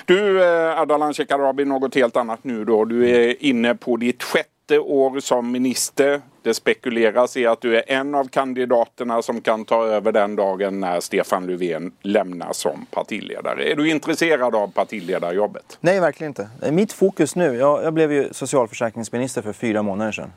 Du 0.05 0.43
eh, 0.43 0.79
Ardalan 0.79 1.13
Shekarabi, 1.13 1.65
något 1.65 1.95
helt 1.95 2.17
annat 2.17 2.43
nu 2.43 2.65
då. 2.65 2.85
Du 2.85 3.09
är 3.09 3.43
inne 3.43 3.75
på 3.75 3.97
ditt 3.97 4.23
sjätte 4.23 4.79
år 4.79 5.19
som 5.19 5.51
minister. 5.51 6.21
Det 6.43 6.53
spekuleras 6.53 7.37
i 7.37 7.45
att 7.45 7.61
du 7.61 7.77
är 7.77 7.83
en 7.87 8.15
av 8.15 8.27
kandidaterna 8.27 9.21
som 9.21 9.41
kan 9.41 9.65
ta 9.65 9.85
över 9.85 10.11
den 10.11 10.35
dagen 10.35 10.79
när 10.79 10.99
Stefan 10.99 11.47
Löfven 11.47 11.91
lämnar 12.01 12.53
som 12.53 12.85
partiledare. 12.91 13.71
Är 13.71 13.75
du 13.75 13.89
intresserad 13.89 14.55
av 14.55 14.71
partiledarjobbet? 14.71 15.77
Nej, 15.81 15.99
verkligen 15.99 16.29
inte. 16.31 16.49
Mitt 16.71 16.93
fokus 16.93 17.35
nu, 17.35 17.55
jag, 17.55 17.83
jag 17.83 17.93
blev 17.93 18.11
ju 18.11 18.29
socialförsäkringsminister 18.31 19.41
för 19.41 19.53
fyra 19.53 19.81
månader 19.81 20.11
sedan. 20.11 20.33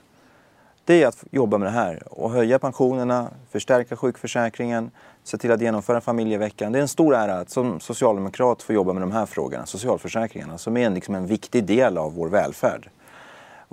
det 0.85 1.02
är 1.02 1.06
att 1.06 1.25
jobba 1.30 1.59
med 1.59 1.66
det 1.66 1.73
här 1.73 2.02
och 2.11 2.30
höja 2.30 2.59
pensionerna, 2.59 3.30
förstärka 3.50 3.97
sjukförsäkringen, 3.97 4.90
se 5.25 5.38
till 5.38 5.52
att 5.52 5.61
genomföra 5.61 6.00
familjeveckan. 6.00 6.73
Det 6.73 6.78
är 6.78 6.82
en 6.82 6.88
stor 6.88 7.14
ära 7.14 7.35
att 7.38 7.50
som 7.50 7.80
socialdemokrat 7.80 8.62
få 8.62 8.73
jobba 8.73 8.92
med 8.92 9.02
de 9.02 9.12
här 9.12 9.26
frågorna, 9.26 9.66
socialförsäkringarna, 9.66 10.59
som 10.59 10.76
är 10.76 10.90
liksom 10.90 11.14
en 11.14 11.26
viktig 11.26 11.64
del 11.64 11.99
av 11.99 12.14
vår 12.14 12.28
välfärd. 12.28 12.88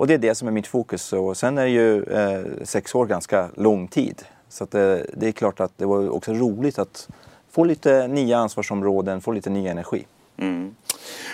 Och 0.00 0.06
det 0.06 0.14
är 0.14 0.18
det 0.18 0.34
som 0.34 0.48
är 0.48 0.52
mitt 0.52 0.66
fokus. 0.66 1.12
Och 1.12 1.36
sen 1.36 1.58
är 1.58 1.66
ju 1.66 2.04
eh, 2.04 2.42
sex 2.62 2.94
år 2.94 3.06
ganska 3.06 3.48
lång 3.56 3.88
tid. 3.88 4.22
Så 4.48 4.66
det, 4.70 4.98
eh, 4.98 5.04
det 5.14 5.28
är 5.28 5.32
klart 5.32 5.60
att 5.60 5.78
det 5.78 5.86
var 5.86 6.10
också 6.10 6.32
roligt 6.32 6.78
att 6.78 7.08
få 7.50 7.64
lite 7.64 8.08
nya 8.08 8.38
ansvarsområden, 8.38 9.20
få 9.20 9.32
lite 9.32 9.50
ny 9.50 9.66
energi. 9.66 10.06
Mm. 10.36 10.74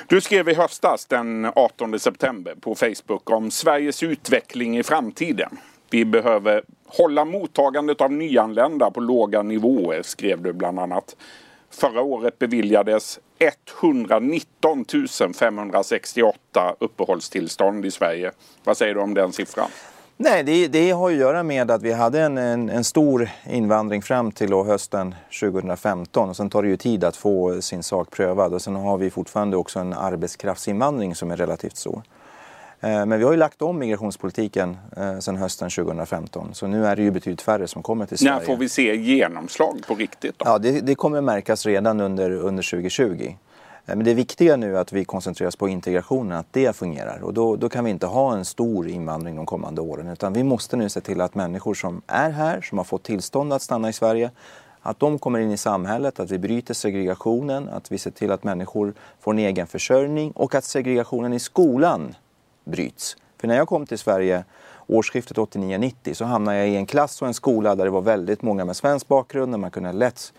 Du 0.06 0.20
skrev 0.20 0.48
i 0.48 0.54
höstas 0.54 1.06
den 1.06 1.50
18 1.56 1.98
september 1.98 2.54
på 2.60 2.74
Facebook 2.74 3.30
om 3.30 3.50
Sveriges 3.50 4.02
utveckling 4.02 4.78
i 4.78 4.82
framtiden. 4.82 5.58
Vi 5.90 6.04
behöver 6.04 6.62
hålla 6.86 7.24
mottagandet 7.24 8.00
av 8.00 8.12
nyanlända 8.12 8.90
på 8.90 9.00
låga 9.00 9.42
nivåer, 9.42 10.02
skrev 10.02 10.42
du 10.42 10.52
bland 10.52 10.78
annat. 10.78 11.16
Förra 11.70 12.02
året 12.02 12.38
beviljades 12.38 13.20
119 13.38 14.84
568 15.38 16.74
uppehållstillstånd 16.78 17.86
i 17.86 17.90
Sverige. 17.90 18.30
Vad 18.64 18.76
säger 18.76 18.94
du 18.94 19.00
om 19.00 19.14
den 19.14 19.32
siffran? 19.32 19.70
Nej, 20.18 20.42
det, 20.42 20.68
det, 20.68 20.90
har 20.90 21.10
att 21.10 21.16
göra 21.16 21.42
med 21.42 21.70
att 21.70 21.82
vi 21.82 21.92
hade 21.92 22.20
en, 22.20 22.38
en, 22.38 22.68
en, 22.68 22.84
stor 22.84 23.30
invandring 23.50 24.02
fram 24.02 24.32
till 24.32 24.52
hösten 24.52 25.14
2015 25.40 26.28
och 26.28 26.36
sen 26.36 26.50
tar 26.50 26.62
det 26.62 26.68
ju 26.68 26.76
tid 26.76 27.04
att 27.04 27.16
få 27.16 27.62
sin 27.62 27.82
sak 27.82 28.10
prövad 28.10 28.54
och 28.54 28.62
sen 28.62 28.76
har 28.76 28.98
vi 28.98 29.10
fortfarande 29.10 29.56
också 29.56 29.78
en 29.78 29.92
arbetskraftsinvandring 29.92 31.14
som 31.14 31.30
är 31.30 31.36
relativt 31.36 31.76
stor. 31.76 32.02
Eh, 32.86 33.06
men 33.06 33.18
vi 33.18 33.24
har 33.24 33.32
ju 33.32 33.38
lagt 33.38 33.62
om 33.62 33.78
migrationspolitiken 33.78 34.76
eh, 34.96 35.18
sedan 35.18 35.36
hösten 35.36 35.70
2015 35.70 36.54
så 36.54 36.66
nu 36.66 36.86
är 36.86 36.96
det 36.96 37.02
ju 37.02 37.10
betydligt 37.10 37.42
färre 37.42 37.68
som 37.68 37.82
kommer 37.82 38.06
till 38.06 38.18
Sverige. 38.18 38.34
När 38.34 38.40
får 38.40 38.56
vi 38.56 38.68
se 38.68 38.96
genomslag 38.96 39.80
på 39.88 39.94
riktigt? 39.94 40.38
Då? 40.38 40.44
Ja, 40.48 40.58
det, 40.58 40.80
det 40.80 40.94
kommer 40.94 41.20
märkas 41.20 41.66
redan 41.66 42.00
under, 42.00 42.30
under 42.30 42.70
2020. 42.70 43.04
Eh, 43.86 43.96
men 43.96 44.04
det 44.04 44.14
viktiga 44.14 44.56
nu 44.56 44.76
är 44.76 44.80
att 44.80 44.92
vi 44.92 45.04
koncentrerar 45.04 45.48
oss 45.48 45.56
på 45.56 45.68
integrationen, 45.68 46.38
att 46.38 46.46
det 46.50 46.76
fungerar. 46.76 47.20
Och 47.22 47.34
då, 47.34 47.56
då 47.56 47.68
kan 47.68 47.84
vi 47.84 47.90
inte 47.90 48.06
ha 48.06 48.36
en 48.36 48.44
stor 48.44 48.88
invandring 48.88 49.36
de 49.36 49.46
kommande 49.46 49.80
åren. 49.80 50.08
Utan 50.08 50.32
vi 50.32 50.42
måste 50.42 50.76
nu 50.76 50.88
se 50.88 51.00
till 51.00 51.20
att 51.20 51.34
människor 51.34 51.74
som 51.74 52.02
är 52.06 52.30
här, 52.30 52.60
som 52.60 52.78
har 52.78 52.84
fått 52.84 53.02
tillstånd 53.02 53.52
att 53.52 53.62
stanna 53.62 53.88
i 53.88 53.92
Sverige, 53.92 54.30
att 54.82 55.00
de 55.00 55.18
kommer 55.18 55.38
in 55.38 55.50
i 55.50 55.56
samhället, 55.56 56.20
att 56.20 56.30
vi 56.30 56.38
bryter 56.38 56.74
segregationen, 56.74 57.68
att 57.68 57.92
vi 57.92 57.98
ser 57.98 58.10
till 58.10 58.30
att 58.30 58.44
människor 58.44 58.94
får 59.20 59.32
en 59.32 59.38
egen 59.38 59.66
försörjning 59.66 60.30
och 60.30 60.54
att 60.54 60.64
segregationen 60.64 61.32
i 61.32 61.38
skolan 61.38 62.14
bryts. 62.66 63.16
För 63.38 63.48
när 63.48 63.56
jag 63.56 63.68
kom 63.68 63.86
till 63.86 63.98
Sverige 63.98 64.44
årsskiftet 64.86 65.36
89-90 65.36 66.14
så 66.14 66.24
hamnade 66.24 66.58
jag 66.58 66.68
i 66.68 66.76
en 66.76 66.86
klass 66.86 67.22
och 67.22 67.28
en 67.28 67.34
skola 67.34 67.74
där 67.74 67.84
det 67.84 67.90
var 67.90 68.00
väldigt 68.00 68.42
många 68.42 68.64
med 68.64 68.76
svensk 68.76 69.08
bakgrund, 69.08 69.52
där 69.52 69.58
man 69.58 69.70
kunde 69.70 69.92
lätt 69.92 70.32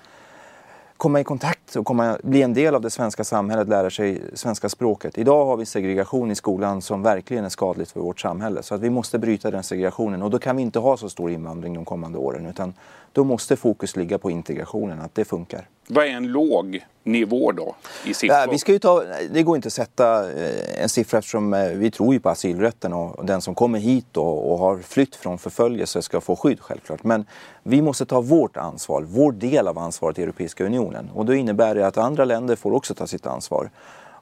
komma 0.98 1.20
i 1.20 1.24
kontakt 1.24 1.76
och 1.76 1.86
komma, 1.86 2.18
bli 2.24 2.42
en 2.42 2.54
del 2.54 2.76
av 2.76 2.82
det 2.82 2.90
svenska 2.90 3.24
samhället, 3.24 3.68
lära 3.68 3.90
sig 3.90 4.22
svenska 4.34 4.70
språket. 4.70 5.18
Idag 5.18 5.46
har 5.46 5.58
vi 5.58 5.66
segregation 5.66 6.32
i 6.32 6.36
skolan 6.36 6.82
som 6.82 7.04
verkligen 7.04 7.46
är 7.46 7.50
skadligt 7.50 7.92
för 7.92 8.00
vårt 8.00 8.20
samhälle. 8.20 8.64
Så 8.64 8.76
att 8.76 8.82
vi 8.82 8.90
måste 8.90 9.20
bryta 9.20 9.52
den 9.52 9.64
segregationen 9.64 10.22
och 10.22 10.30
då 10.30 10.40
kan 10.40 10.56
vi 10.56 10.62
inte 10.62 10.80
ha 10.80 10.98
så 10.98 11.10
stor 11.10 11.32
invandring 11.32 11.74
de 11.74 11.86
kommande 11.86 12.18
åren 12.18 12.46
utan 12.46 12.74
då 13.14 13.24
måste 13.24 13.56
fokus 13.56 13.96
ligga 13.96 14.18
på 14.18 14.32
integrationen, 14.32 15.02
att 15.02 15.16
det 15.16 15.26
funkar. 15.26 15.68
Vad 15.88 16.06
är 16.06 16.10
en 16.10 16.28
låg 16.28 16.86
nivå 17.04 17.52
då 17.52 17.76
i 18.06 18.14
siffror? 18.14 18.38
Ja, 18.38 18.48
vi 18.52 18.58
ska 18.58 18.72
ju 18.72 18.80
ta, 18.80 19.04
det 19.32 19.44
går 19.44 19.56
inte 19.56 19.68
att 19.68 19.74
sätta 19.74 20.32
eh, 20.32 20.84
en 20.84 20.90
siffra 20.90 21.20
eftersom 21.20 21.54
eh, 21.54 21.68
vi 21.70 21.92
tror 21.92 22.14
ju 22.14 22.20
på 22.20 22.30
asylrätten 22.30 22.94
och 22.94 23.26
den 23.26 23.42
som 23.42 23.56
kommer 23.56 23.80
hit 23.80 24.18
och, 24.18 24.52
och 24.52 24.58
har 24.58 24.78
flytt 24.78 25.16
från 25.16 25.38
förföljelse 25.38 26.02
ska 26.02 26.22
få 26.22 26.36
skydd 26.36 26.60
självklart. 26.60 27.04
Men 27.04 27.26
vi 27.64 27.82
måste 27.82 28.06
ta 28.06 28.22
vårt 28.22 28.58
ansvar, 28.58 29.02
vår 29.08 29.32
del 29.32 29.68
av 29.68 29.78
ansvaret 29.78 30.20
i 30.20 30.24
Europeiska 30.24 30.66
unionen 30.66 31.10
och 31.14 31.26
då 31.26 31.34
innebär 31.34 31.76
det 31.76 31.88
att 31.88 31.98
andra 31.98 32.26
länder 32.26 32.56
får 32.56 32.74
också 32.74 32.94
ta 32.94 33.08
sitt 33.08 33.26
ansvar. 33.26 33.70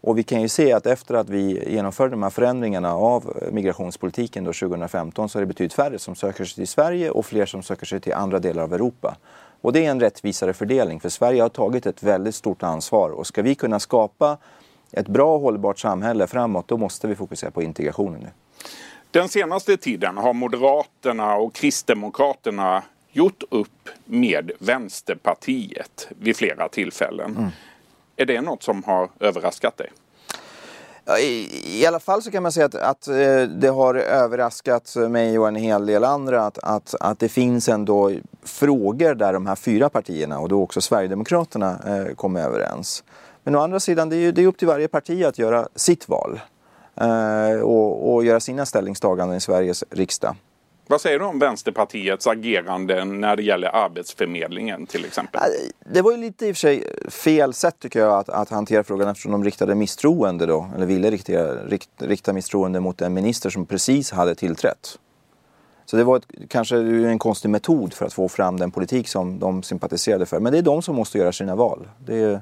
Och 0.06 0.18
vi 0.18 0.24
kan 0.24 0.42
ju 0.42 0.48
se 0.48 0.74
att 0.74 0.86
efter 0.86 1.16
att 1.16 1.30
vi 1.30 1.74
genomförde 1.74 2.10
de 2.10 2.24
här 2.24 2.30
förändringarna 2.30 2.94
av 2.94 3.50
migrationspolitiken 3.52 4.44
då 4.44 4.54
2015 4.54 5.30
så 5.30 5.38
är 5.38 5.40
det 5.40 5.46
betydligt 5.46 5.74
färre 5.74 6.00
som 6.00 6.16
söker 6.16 6.46
sig 6.46 6.56
till 6.56 6.68
Sverige 6.68 7.10
och 7.10 7.26
fler 7.26 7.46
som 7.46 7.64
söker 7.64 7.86
sig 7.86 8.00
till 8.00 8.14
andra 8.14 8.40
delar 8.40 8.64
av 8.64 8.74
Europa. 8.74 9.18
Och 9.62 9.74
det 9.74 9.86
är 9.86 9.92
en 9.92 10.00
rättvisare 10.00 10.54
fördelning 10.54 11.00
för 11.00 11.10
Sverige 11.10 11.42
har 11.42 11.50
tagit 11.50 11.86
ett 11.86 12.04
väldigt 12.04 12.36
stort 12.36 12.64
ansvar 12.64 13.10
och 13.10 13.28
ska 13.28 13.42
vi 13.42 13.56
kunna 13.56 13.80
skapa 13.80 14.38
ett 14.92 15.08
bra 15.08 15.36
och 15.36 15.42
hållbart 15.42 15.80
samhälle 15.80 16.28
framåt 16.28 16.68
då 16.68 16.78
måste 16.78 17.08
vi 17.08 17.16
fokusera 17.16 17.52
på 17.52 17.64
integrationen 17.64 18.22
nu. 18.22 18.30
Den 19.12 19.30
senaste 19.30 19.78
tiden 19.78 20.18
har 20.18 20.34
Moderaterna 20.34 21.36
och 21.36 21.54
Kristdemokraterna 21.54 22.84
gjort 23.12 23.44
upp 23.50 23.90
med 24.06 24.52
Vänsterpartiet 24.60 26.08
vid 26.20 26.36
flera 26.36 26.70
tillfällen. 26.70 27.36
Mm. 27.38 27.50
Är 28.18 28.26
det 28.26 28.42
något 28.42 28.64
som 28.64 28.84
har 28.84 29.10
överraskat 29.20 29.78
dig? 29.78 29.92
I, 31.20 31.82
I 31.82 31.86
alla 31.86 32.00
fall 32.00 32.22
så 32.22 32.32
kan 32.32 32.44
man 32.44 32.52
säga 32.52 32.66
att, 32.66 32.76
att 32.76 33.08
eh, 33.08 33.42
det 33.42 33.68
har 33.68 33.96
överraskat 33.96 34.96
mig 35.10 35.40
och 35.40 35.48
en 35.48 35.56
hel 35.56 35.86
del 35.86 36.04
andra 36.04 36.46
att, 36.46 36.58
att, 36.58 36.96
att 37.00 37.20
det 37.20 37.30
finns 37.30 37.70
ändå 37.70 38.12
frågor 38.44 39.16
där 39.16 39.34
de 39.34 39.46
här 39.46 39.56
fyra 39.56 39.90
partierna 39.90 40.40
och 40.40 40.50
då 40.50 40.62
också 40.62 40.82
Sverigedemokraterna 40.82 41.80
eh, 41.88 42.16
kommer 42.16 42.42
överens. 42.42 43.04
Men 43.44 43.56
å 43.56 43.60
andra 43.60 43.80
sidan, 43.80 44.10
det 44.10 44.16
är, 44.16 44.20
ju, 44.20 44.32
det 44.32 44.44
är 44.44 44.48
upp 44.48 44.58
till 44.58 44.68
varje 44.68 44.88
parti 44.88 45.24
att 45.24 45.40
göra 45.40 45.68
sitt 45.76 46.10
val 46.10 46.40
eh, 46.96 47.60
och, 47.62 48.14
och 48.14 48.26
göra 48.26 48.40
sina 48.40 48.66
ställningstaganden 48.66 49.38
i 49.38 49.42
Sveriges 49.42 49.84
riksdag. 49.90 50.36
Vad 50.88 51.02
säger 51.02 51.20
du 51.20 51.26
om 51.26 51.40
Vänsterpartiets 51.40 52.28
agerande 52.28 53.06
när 53.06 53.36
det 53.36 53.44
gäller 53.44 53.76
Arbetsförmedlingen 53.76 54.86
till 54.86 55.06
exempel? 55.06 55.42
Det 55.86 56.02
var 56.02 56.12
ju 56.12 56.18
lite 56.18 56.48
i 56.48 56.52
och 56.52 56.56
för 56.56 56.60
sig 56.60 56.84
fel 57.10 57.54
sätt 57.54 57.76
tycker 57.80 58.00
jag 58.00 58.20
att, 58.20 58.30
att 58.30 58.50
hantera 58.50 58.84
frågan 58.84 59.08
eftersom 59.08 59.32
de 59.32 59.44
riktade 59.44 59.76
misstroende 59.76 60.46
då, 60.46 60.70
eller 60.76 60.86
ville 60.86 61.12
rikta, 61.12 61.32
rikt, 61.56 61.90
rikta 61.98 62.34
misstroende 62.34 62.80
mot 62.80 63.02
en 63.02 63.14
minister 63.14 63.50
som 63.50 63.66
precis 63.66 64.12
hade 64.12 64.36
tillträtt. 64.36 65.00
Så 65.86 65.98
det 65.98 66.04
var 66.04 66.18
ett, 66.18 66.28
kanske 66.50 66.78
en 66.78 67.20
konstig 67.20 67.50
metod 67.50 67.94
för 67.94 68.06
att 68.06 68.14
få 68.14 68.30
fram 68.30 68.60
den 68.60 68.72
politik 68.72 69.08
som 69.08 69.40
de 69.40 69.64
sympatiserade 69.64 70.26
för. 70.26 70.40
Men 70.40 70.54
det 70.54 70.58
är 70.58 70.62
de 70.62 70.82
som 70.82 70.96
måste 70.96 71.18
göra 71.18 71.32
sina 71.32 71.56
val. 71.56 71.88
Det, 72.06 72.42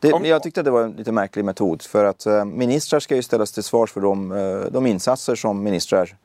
det, 0.00 0.12
om... 0.12 0.24
Jag 0.24 0.42
tyckte 0.42 0.60
att 0.60 0.64
det 0.64 0.70
var 0.70 0.82
en 0.82 0.92
lite 0.92 1.12
märklig 1.12 1.44
metod 1.44 1.82
för 1.82 2.04
att 2.04 2.26
eh, 2.26 2.44
ministrar 2.44 3.00
ska 3.00 3.16
ju 3.16 3.22
ställas 3.22 3.52
till 3.52 3.62
svars 3.62 3.92
för 3.92 4.00
de, 4.00 4.32
eh, 4.32 4.72
de 4.72 4.86
insatser 4.86 5.34
som 5.34 5.62
ministrar 5.62 6.16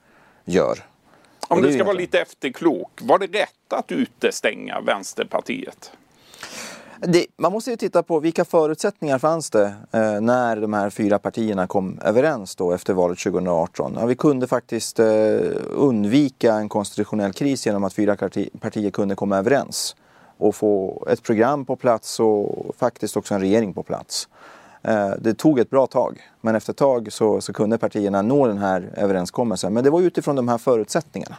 gör. 0.45 0.83
Om 1.47 1.61
du 1.61 1.73
ska 1.73 1.83
vara 1.83 1.93
lite 1.93 2.19
efterklok, 2.19 2.99
var 3.01 3.19
det 3.19 3.27
rätt 3.27 3.73
att 3.73 3.91
utestänga 3.91 4.81
Vänsterpartiet? 4.81 5.91
Det, 6.99 7.25
man 7.37 7.51
måste 7.51 7.71
ju 7.71 7.77
titta 7.77 8.03
på 8.03 8.19
vilka 8.19 8.45
förutsättningar 8.45 9.19
fanns 9.19 9.49
det 9.49 9.73
eh, 9.91 10.21
när 10.21 10.55
de 10.55 10.73
här 10.73 10.89
fyra 10.89 11.19
partierna 11.19 11.67
kom 11.67 11.99
överens 12.03 12.55
då 12.55 12.71
efter 12.71 12.93
valet 12.93 13.19
2018. 13.19 13.97
Ja, 13.99 14.05
vi 14.05 14.15
kunde 14.15 14.47
faktiskt 14.47 14.99
eh, 14.99 15.05
undvika 15.69 16.53
en 16.53 16.69
konstitutionell 16.69 17.33
kris 17.33 17.65
genom 17.65 17.83
att 17.83 17.93
fyra 17.93 18.15
parti, 18.15 18.49
partier 18.59 18.91
kunde 18.91 19.15
komma 19.15 19.37
överens 19.37 19.95
och 20.37 20.55
få 20.55 21.05
ett 21.09 21.23
program 21.23 21.65
på 21.65 21.75
plats 21.75 22.19
och 22.19 22.75
faktiskt 22.77 23.17
också 23.17 23.33
en 23.33 23.41
regering 23.41 23.73
på 23.73 23.83
plats. 23.83 24.27
Eh, 24.87 25.11
det 25.19 25.33
tog 25.33 25.59
ett 25.59 25.69
bra 25.69 25.87
tag, 25.87 26.21
men 26.41 26.55
efter 26.55 26.73
ett 26.73 26.77
tag 26.77 27.13
så, 27.13 27.41
så 27.41 27.53
kunde 27.53 27.77
partierna 27.77 28.21
nå 28.21 28.47
den 28.47 28.57
här 28.57 28.89
överenskommelsen. 28.97 29.73
Men 29.73 29.83
det 29.83 29.89
var 29.89 30.01
utifrån 30.01 30.35
de 30.35 30.47
här 30.47 30.57
förutsättningarna. 30.57 31.35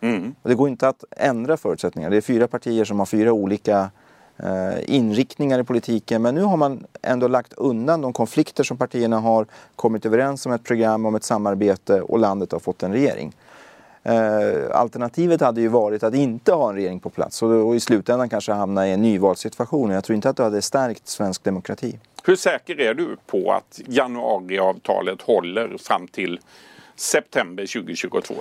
Mm. 0.00 0.34
Och 0.42 0.48
det 0.48 0.54
går 0.54 0.68
inte 0.68 0.88
att 0.88 1.04
ändra 1.10 1.56
förutsättningarna. 1.56 2.10
Det 2.10 2.16
är 2.16 2.20
fyra 2.20 2.48
partier 2.48 2.84
som 2.84 2.98
har 2.98 3.06
fyra 3.06 3.32
olika 3.32 3.90
eh, 4.36 4.94
inriktningar 4.94 5.58
i 5.58 5.64
politiken. 5.64 6.22
Men 6.22 6.34
nu 6.34 6.42
har 6.42 6.56
man 6.56 6.86
ändå 7.02 7.28
lagt 7.28 7.52
undan 7.52 8.00
de 8.00 8.12
konflikter 8.12 8.64
som 8.64 8.76
partierna 8.76 9.18
har, 9.18 9.46
kommit 9.76 10.06
överens 10.06 10.46
om 10.46 10.52
ett 10.52 10.64
program, 10.64 11.06
om 11.06 11.14
ett 11.14 11.24
samarbete 11.24 12.00
och 12.00 12.18
landet 12.18 12.52
har 12.52 12.58
fått 12.58 12.82
en 12.82 12.92
regering. 12.92 13.32
Eh, 14.02 14.76
alternativet 14.76 15.40
hade 15.40 15.60
ju 15.60 15.68
varit 15.68 16.02
att 16.02 16.14
inte 16.14 16.52
ha 16.52 16.68
en 16.68 16.74
regering 16.74 17.00
på 17.00 17.10
plats 17.10 17.42
och, 17.42 17.50
och 17.50 17.76
i 17.76 17.80
slutändan 17.80 18.28
kanske 18.28 18.52
hamna 18.52 18.88
i 18.88 18.92
en 18.92 19.02
nyvalssituation. 19.02 19.90
Jag 19.90 20.04
tror 20.04 20.14
inte 20.14 20.30
att 20.30 20.36
det 20.36 20.42
hade 20.42 20.62
stärkt 20.62 21.08
svensk 21.08 21.44
demokrati. 21.44 21.98
Hur 22.24 22.36
säker 22.36 22.80
är 22.80 22.94
du 22.94 23.16
på 23.26 23.52
att 23.52 23.80
januariavtalet 23.86 25.22
håller 25.22 25.78
fram 25.78 26.08
till 26.08 26.40
september 26.96 27.66
2022? 27.66 28.34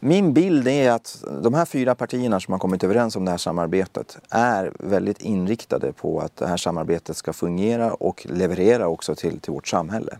Min 0.00 0.32
bild 0.32 0.68
är 0.68 0.90
att 0.90 1.24
de 1.42 1.54
här 1.54 1.64
fyra 1.64 1.94
partierna 1.94 2.40
som 2.40 2.52
har 2.52 2.58
kommit 2.58 2.84
överens 2.84 3.16
om 3.16 3.24
det 3.24 3.30
här 3.30 3.38
samarbetet 3.38 4.18
är 4.30 4.72
väldigt 4.78 5.22
inriktade 5.22 5.92
på 5.92 6.20
att 6.20 6.36
det 6.36 6.46
här 6.46 6.56
samarbetet 6.56 7.16
ska 7.16 7.32
fungera 7.32 7.94
och 7.94 8.26
leverera 8.30 8.88
också 8.88 9.14
till, 9.14 9.40
till 9.40 9.52
vårt 9.52 9.68
samhälle. 9.68 10.18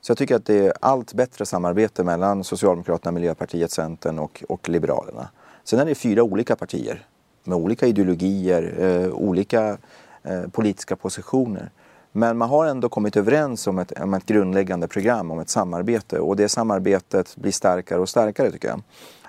Så 0.00 0.10
jag 0.10 0.18
tycker 0.18 0.36
att 0.36 0.46
det 0.46 0.66
är 0.66 0.72
allt 0.80 1.14
bättre 1.14 1.46
samarbete 1.46 2.04
mellan 2.04 2.44
Socialdemokraterna, 2.44 3.12
Miljöpartiet, 3.12 3.70
Centern 3.70 4.18
och, 4.18 4.44
och 4.48 4.68
Liberalerna. 4.68 5.28
Sen 5.64 5.78
är 5.78 5.84
det 5.84 5.94
fyra 5.94 6.22
olika 6.22 6.56
partier 6.56 7.06
med 7.44 7.58
olika 7.58 7.86
ideologier, 7.86 8.74
eh, 8.78 9.12
olika 9.12 9.78
eh, 10.22 10.42
politiska 10.52 10.96
positioner. 10.96 11.70
Men 12.12 12.38
man 12.38 12.48
har 12.48 12.66
ändå 12.66 12.88
kommit 12.88 13.16
överens 13.16 13.66
om 13.66 13.78
ett, 13.78 14.00
om 14.00 14.14
ett 14.14 14.26
grundläggande 14.26 14.88
program, 14.88 15.30
om 15.30 15.38
ett 15.38 15.48
samarbete 15.48 16.18
och 16.18 16.36
det 16.36 16.48
samarbetet 16.48 17.36
blir 17.36 17.52
starkare 17.52 18.00
och 18.00 18.08
starkare 18.08 18.50
tycker 18.50 18.68
jag. 18.68 18.82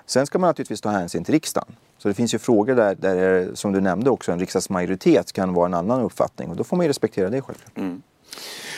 Sen 0.06 0.26
ska 0.26 0.38
man 0.38 0.48
naturligtvis 0.48 0.80
ta 0.80 0.88
hänsyn 0.88 1.24
till 1.24 1.34
riksdagen. 1.34 1.76
Så 1.98 2.08
det 2.08 2.14
finns 2.14 2.34
ju 2.34 2.38
frågor 2.38 2.74
där, 2.74 2.94
där 2.94 3.50
som 3.54 3.72
du 3.72 3.80
nämnde 3.80 4.10
också, 4.10 4.32
en 4.32 4.38
riksdagsmajoritet 4.38 5.32
kan 5.32 5.54
vara 5.54 5.66
en 5.66 5.74
annan 5.74 6.02
uppfattning 6.02 6.50
och 6.50 6.56
då 6.56 6.64
får 6.64 6.76
man 6.76 6.86
ju 6.86 6.88
respektera 6.88 7.30
det 7.30 7.42
självklart. 7.42 7.78
Mm. 7.78 8.02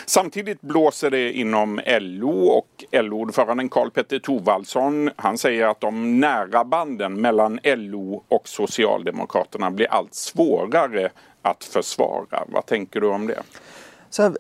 Samtidigt 0.07 0.61
blåser 0.61 1.11
det 1.11 1.33
inom 1.33 1.81
LO 2.01 2.47
och 2.47 2.85
LO-ordföranden 2.93 3.69
Karl-Petter 3.69 4.19
Thorwaldsson 4.19 5.11
han 5.17 5.39
säger 5.39 5.67
att 5.67 5.81
de 5.81 6.21
nära 6.21 6.65
banden 6.65 7.21
mellan 7.21 7.61
LO 7.65 8.23
och 8.29 8.49
Socialdemokraterna 8.49 9.71
blir 9.71 9.87
allt 9.91 10.15
svårare 10.15 11.11
att 11.43 11.65
försvara. 11.65 12.45
Vad 12.49 12.67
tänker 12.67 13.01
du 13.01 13.07
om 13.07 13.27
det? 13.27 13.43
Så 14.11 14.23
här, 14.23 14.37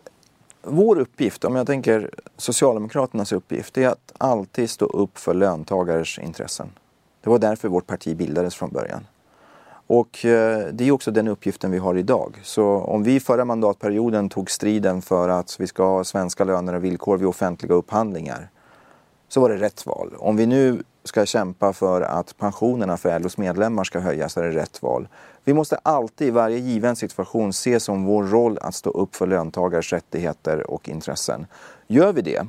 vår 0.63 0.99
uppgift, 0.99 1.45
om 1.45 1.57
jag 1.57 1.67
tänker 1.67 2.11
Socialdemokraternas 2.37 3.33
uppgift, 3.33 3.79
är 3.79 3.89
att 3.89 4.13
alltid 4.19 4.71
stå 4.71 4.87
upp 4.87 5.19
för 5.19 5.35
löntagares 5.35 6.19
intressen. 6.19 6.71
Det 7.21 7.31
var 7.31 7.39
därför 7.39 7.69
vårt 7.69 7.87
parti 7.87 8.17
bildades 8.17 8.55
från 8.55 8.71
början. 8.71 9.07
Och 9.87 10.25
eh, 10.25 10.67
det 10.73 10.89
är 10.89 10.91
också 10.91 11.11
den 11.11 11.29
uppgiften 11.29 11.71
vi 11.71 11.79
har 11.79 11.95
idag. 11.95 12.41
Så 12.43 12.67
om 12.67 13.03
vi 13.03 13.21
förra 13.21 13.45
mandatperioden 13.45 14.29
tog 14.29 14.51
striden 14.51 15.03
för 15.03 15.29
att 15.29 15.57
vi 15.61 15.67
ska 15.67 15.85
ha 15.87 16.05
svenska 16.05 16.45
löner 16.45 16.75
och 16.75 16.85
villkor 16.85 17.17
vid 17.17 17.29
offentliga 17.29 17.75
upphandlingar 17.75 18.51
så 19.29 19.41
var 19.41 19.49
det 19.49 19.57
rätt 19.57 19.87
val. 19.87 20.15
Om 20.19 20.37
vi 20.37 20.47
nu 20.47 20.83
ska 21.05 21.27
kämpa 21.27 21.73
för 21.73 22.03
att 22.03 22.37
pensionerna 22.39 22.97
för 22.97 23.19
LOs 23.19 23.39
medlemmar 23.39 23.85
ska 23.85 23.99
höjas 24.01 24.33
så 24.33 24.41
är 24.41 24.45
det 24.45 24.57
rätt 24.57 24.83
val. 24.83 25.09
Vi 25.45 25.55
måste 25.55 25.77
alltid 25.83 26.29
i 26.29 26.31
varje 26.31 26.59
given 26.59 26.97
situation 26.97 27.53
se 27.53 27.81
som 27.81 28.05
vår 28.05 28.25
roll 28.25 28.59
att 28.61 28.75
stå 28.75 28.91
upp 28.91 29.17
för 29.17 29.27
löntagares 29.27 29.93
rättigheter 29.93 30.71
och 30.71 30.89
intressen. 30.89 31.47
Gör 31.87 32.13
vi 32.13 32.23
det, 32.23 32.47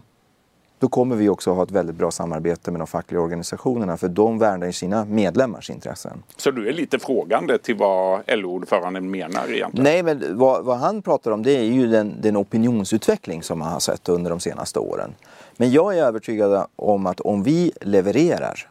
då 0.79 0.87
kommer 0.87 1.15
vi 1.15 1.29
också 1.29 1.51
ha 1.51 1.63
ett 1.63 1.71
väldigt 1.71 1.95
bra 1.95 2.11
samarbete 2.11 2.71
med 2.71 2.81
de 2.81 2.87
fackliga 2.87 3.21
organisationerna 3.21 3.97
för 3.97 4.07
de 4.07 4.39
värnar 4.39 4.71
sina 4.71 5.05
medlemmars 5.05 5.69
intressen. 5.69 6.23
Så 6.37 6.51
du 6.51 6.67
är 6.67 6.73
lite 6.73 6.99
frågande 6.99 7.57
till 7.57 7.75
vad 7.75 8.21
LO-ordföranden 8.27 9.11
menar 9.11 9.51
egentligen? 9.51 9.83
Nej, 9.83 10.03
men 10.03 10.37
vad, 10.37 10.65
vad, 10.65 10.77
han 10.77 11.01
pratar 11.01 11.31
om 11.31 11.43
det 11.43 11.57
är 11.57 11.63
ju 11.63 11.87
den, 11.87 12.21
den 12.21 12.37
opinionsutveckling 12.37 13.43
som 13.43 13.59
man 13.59 13.71
har 13.71 13.79
sett 13.79 14.09
under 14.09 14.29
de 14.29 14.39
senaste 14.39 14.79
åren. 14.79 15.15
Men 15.57 15.71
jag 15.71 15.97
är 15.97 16.03
övertygad 16.03 16.67
om 16.75 17.05
att 17.05 17.19
om 17.19 17.43
vi 17.43 17.71
levererar 17.81 18.69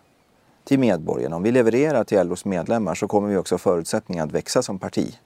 till 0.64 0.78
medborgarna, 0.78 1.36
om 1.36 1.42
vi 1.42 1.52
levererar 1.52 2.04
till 2.04 2.28
LOs 2.28 2.44
medlemmar 2.44 2.94
så 2.94 3.08
kommer 3.08 3.28
vi 3.28 3.36
också 3.36 3.54
ha 3.54 3.58
förutsättningar 3.58 4.24
att 4.24 4.32
växa 4.32 4.62
som 4.62 4.78
parti. 4.78 5.18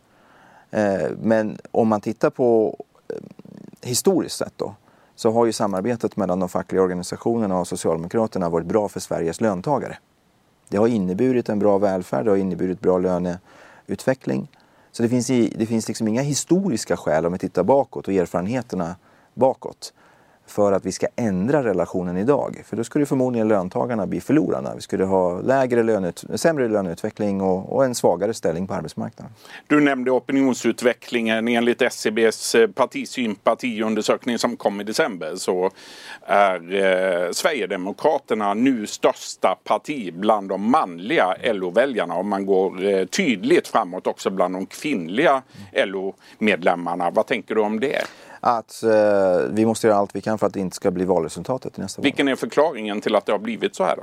Eh, 0.70 1.10
men 1.22 1.58
om 1.70 1.88
man 1.88 2.00
tittar 2.00 2.30
på 2.30 2.76
eh, 3.08 3.16
historiskt 3.82 4.36
sett 4.36 4.52
då 4.56 4.74
så 5.14 5.30
har 5.30 5.46
ju 5.46 5.52
samarbetet 5.52 6.16
mellan 6.16 6.40
de 6.40 6.48
fackliga 6.48 6.82
organisationerna 6.82 7.58
och 7.58 7.68
Socialdemokraterna 7.68 8.48
varit 8.48 8.66
bra 8.66 8.88
för 8.88 9.00
Sveriges 9.00 9.40
löntagare. 9.40 9.98
Det 10.68 10.76
har 10.76 10.88
inneburit 10.88 11.48
en 11.48 11.58
bra 11.58 11.78
välfärd, 11.78 12.24
det 12.24 12.30
har 12.30 12.36
inneburit 12.36 12.80
bra 12.80 12.98
löneutveckling. 12.98 14.48
Så 14.92 15.02
det 15.02 15.08
finns, 15.08 15.26
det 15.26 15.66
finns 15.68 15.88
liksom 15.88 16.08
inga 16.08 16.22
historiska 16.22 16.96
skäl 16.96 17.26
om 17.26 17.32
vi 17.32 17.38
tittar 17.38 17.62
bakåt 17.62 18.08
och 18.08 18.14
erfarenheterna 18.14 18.96
bakåt 19.34 19.92
för 20.50 20.72
att 20.72 20.86
vi 20.86 20.92
ska 20.92 21.06
ändra 21.16 21.64
relationen 21.64 22.16
idag. 22.16 22.62
För 22.64 22.76
då 22.76 22.84
skulle 22.84 23.06
förmodligen 23.06 23.48
löntagarna 23.48 24.06
bli 24.06 24.20
förlorarna. 24.20 24.74
Vi 24.74 24.80
skulle 24.80 25.04
ha 25.04 25.40
lägre 25.40 25.82
löneut 25.82 26.24
sämre 26.34 26.68
löneutveckling 26.68 27.40
och, 27.40 27.72
och, 27.72 27.84
en 27.84 27.94
svagare 27.94 28.34
ställning 28.34 28.66
på 28.66 28.74
arbetsmarknaden. 28.74 29.32
Du 29.66 29.80
nämnde 29.80 30.10
opinionsutvecklingen. 30.10 31.48
Enligt 31.48 31.82
SCBs 31.82 32.54
eh, 32.54 32.66
partisympatiundersökning 32.66 34.38
som 34.38 34.56
kom 34.56 34.80
i 34.80 34.84
december 34.84 35.36
så 35.36 35.70
är 36.22 36.74
eh, 36.74 37.32
Sverigedemokraterna 37.32 38.54
nu 38.54 38.86
största 38.86 39.58
parti 39.64 40.14
bland 40.14 40.48
de 40.48 40.70
manliga 40.70 41.34
LO-väljarna 41.52 42.14
och 42.14 42.24
man 42.24 42.46
går 42.46 42.84
eh, 42.84 43.04
tydligt 43.04 43.68
framåt 43.68 44.06
också 44.06 44.30
bland 44.30 44.54
de 44.54 44.66
kvinnliga 44.66 45.42
LO-medlemmarna. 45.72 47.10
Vad 47.10 47.26
tänker 47.26 47.54
du 47.54 47.60
om 47.60 47.80
det? 47.80 48.04
Att 48.40 48.82
eh, 48.82 48.90
vi 49.50 49.66
måste 49.66 49.86
göra 49.86 49.96
allt 49.96 50.16
vi 50.16 50.20
kan 50.20 50.38
för 50.38 50.46
att 50.46 50.54
det 50.54 50.60
inte 50.60 50.76
ska 50.76 50.90
bli 50.90 51.04
valresultatet 51.04 51.78
i 51.78 51.80
nästa 51.80 52.00
val. 52.00 52.04
Vilken 52.04 52.28
är 52.28 52.36
förklaringen 52.36 53.00
till 53.00 53.16
att 53.16 53.26
det 53.26 53.32
har 53.32 53.38
blivit 53.38 53.74
så 53.74 53.84
här 53.84 53.96
då? 53.96 54.02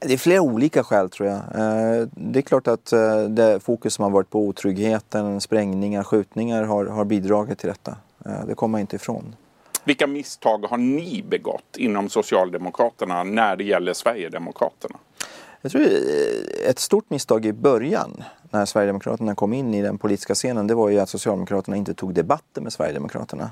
Det 0.00 0.12
är 0.12 0.18
flera 0.18 0.40
olika 0.40 0.84
skäl 0.84 1.10
tror 1.10 1.28
jag. 1.28 1.36
Eh, 1.36 2.08
det 2.10 2.38
är 2.38 2.42
klart 2.42 2.66
att 2.66 2.92
eh, 2.92 3.22
det 3.22 3.60
fokus 3.60 3.94
som 3.94 4.02
har 4.02 4.10
varit 4.10 4.30
på 4.30 4.40
otryggheten, 4.40 5.40
sprängningar, 5.40 6.02
skjutningar 6.02 6.62
har, 6.62 6.86
har 6.86 7.04
bidragit 7.04 7.58
till 7.58 7.68
detta. 7.68 7.96
Eh, 8.26 8.46
det 8.46 8.54
kommer 8.54 8.72
man 8.72 8.80
inte 8.80 8.96
ifrån. 8.96 9.36
Vilka 9.84 10.06
misstag 10.06 10.64
har 10.64 10.76
ni 10.76 11.24
begått 11.28 11.76
inom 11.76 12.08
Socialdemokraterna 12.08 13.24
när 13.24 13.56
det 13.56 13.64
gäller 13.64 13.92
Sverigedemokraterna? 13.92 14.98
Jag 15.62 15.72
tror 15.72 15.82
eh, 15.82 16.70
ett 16.70 16.78
stort 16.78 17.10
misstag 17.10 17.46
i 17.46 17.52
början 17.52 18.24
när 18.50 18.64
Sverigedemokraterna 18.64 19.34
kom 19.34 19.52
in 19.52 19.74
i 19.74 19.82
den 19.82 19.98
politiska 19.98 20.34
scenen 20.34 20.66
det 20.66 20.74
var 20.74 20.88
ju 20.88 20.98
att 20.98 21.08
Socialdemokraterna 21.08 21.76
inte 21.76 21.94
tog 21.94 22.14
debatter 22.14 22.60
med 22.60 22.72
Sverigedemokraterna. 22.72 23.50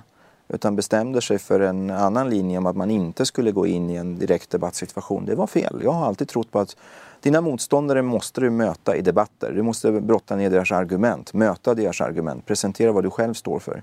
Utan 0.48 0.76
bestämde 0.76 1.20
sig 1.20 1.38
för 1.38 1.60
en 1.60 1.90
annan 1.90 2.30
linje 2.30 2.58
om 2.58 2.66
att 2.66 2.76
man 2.76 2.90
inte 2.90 3.26
skulle 3.26 3.52
gå 3.52 3.66
in 3.66 3.90
i 3.90 3.94
en 3.94 4.18
direkt 4.18 4.50
debattsituation. 4.50 5.24
Det 5.24 5.34
var 5.34 5.46
fel. 5.46 5.80
Jag 5.82 5.92
har 5.92 6.06
alltid 6.06 6.28
trott 6.28 6.52
på 6.52 6.58
att 6.58 6.76
dina 7.20 7.40
motståndare 7.40 8.02
måste 8.02 8.40
du 8.40 8.50
möta 8.50 8.96
i 8.96 9.02
debatter. 9.02 9.52
Du 9.52 9.62
måste 9.62 9.92
brotta 9.92 10.36
ner 10.36 10.50
deras 10.50 10.72
argument, 10.72 11.32
möta 11.32 11.74
deras 11.74 12.00
argument, 12.00 12.46
presentera 12.46 12.92
vad 12.92 13.04
du 13.04 13.10
själv 13.10 13.34
står 13.34 13.58
för. 13.58 13.82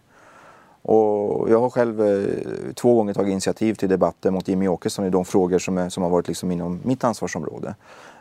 Och 0.82 1.50
jag 1.50 1.60
har 1.60 1.70
själv 1.70 2.02
eh, 2.02 2.74
två 2.76 2.96
gånger 2.96 3.14
tagit 3.14 3.32
initiativ 3.32 3.74
till 3.74 3.90
debatter 3.90 4.32
mot 4.32 4.48
Jimmy 4.48 4.68
Åkesson 4.68 5.06
i 5.06 5.10
de 5.10 5.26
frågor 5.26 5.60
som, 5.60 5.78
är, 5.78 5.90
som 5.90 6.04
har 6.04 6.10
varit 6.10 6.28
liksom 6.28 6.52
inom 6.52 6.80
mitt 6.84 7.04
ansvarsområde. 7.04 7.76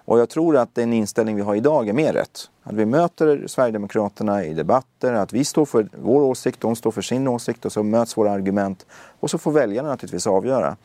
Och 0.05 0.19
jag 0.19 0.29
tror 0.29 0.57
att 0.57 0.75
den 0.75 0.93
inställning 0.93 1.37
vi 1.37 1.43
har 1.43 1.55
idag 1.55 1.89
är 1.89 1.93
mer 1.93 2.13
rätt. 2.13 2.51
Att 2.63 2.75
vi 2.75 2.87
möter 2.87 3.47
Sverigedemokraterna 3.47 4.45
i 4.45 4.55
debatter, 4.55 5.13
att 5.13 5.33
vi 5.33 5.45
står 5.45 5.65
för 5.65 5.89
vår 6.03 6.23
åsikt, 6.23 6.61
de 6.61 6.77
står 6.77 6.91
för 6.91 7.03
sin 7.03 7.29
åsikt 7.29 7.65
och 7.65 7.73
så 7.73 7.83
möts 7.83 8.17
våra 8.17 8.33
argument. 8.33 8.87
Och 9.21 9.31
så 9.31 9.39
får 9.39 9.53
väljarna 9.53 9.89
naturligtvis 9.89 10.27
avgöra. 10.27 10.77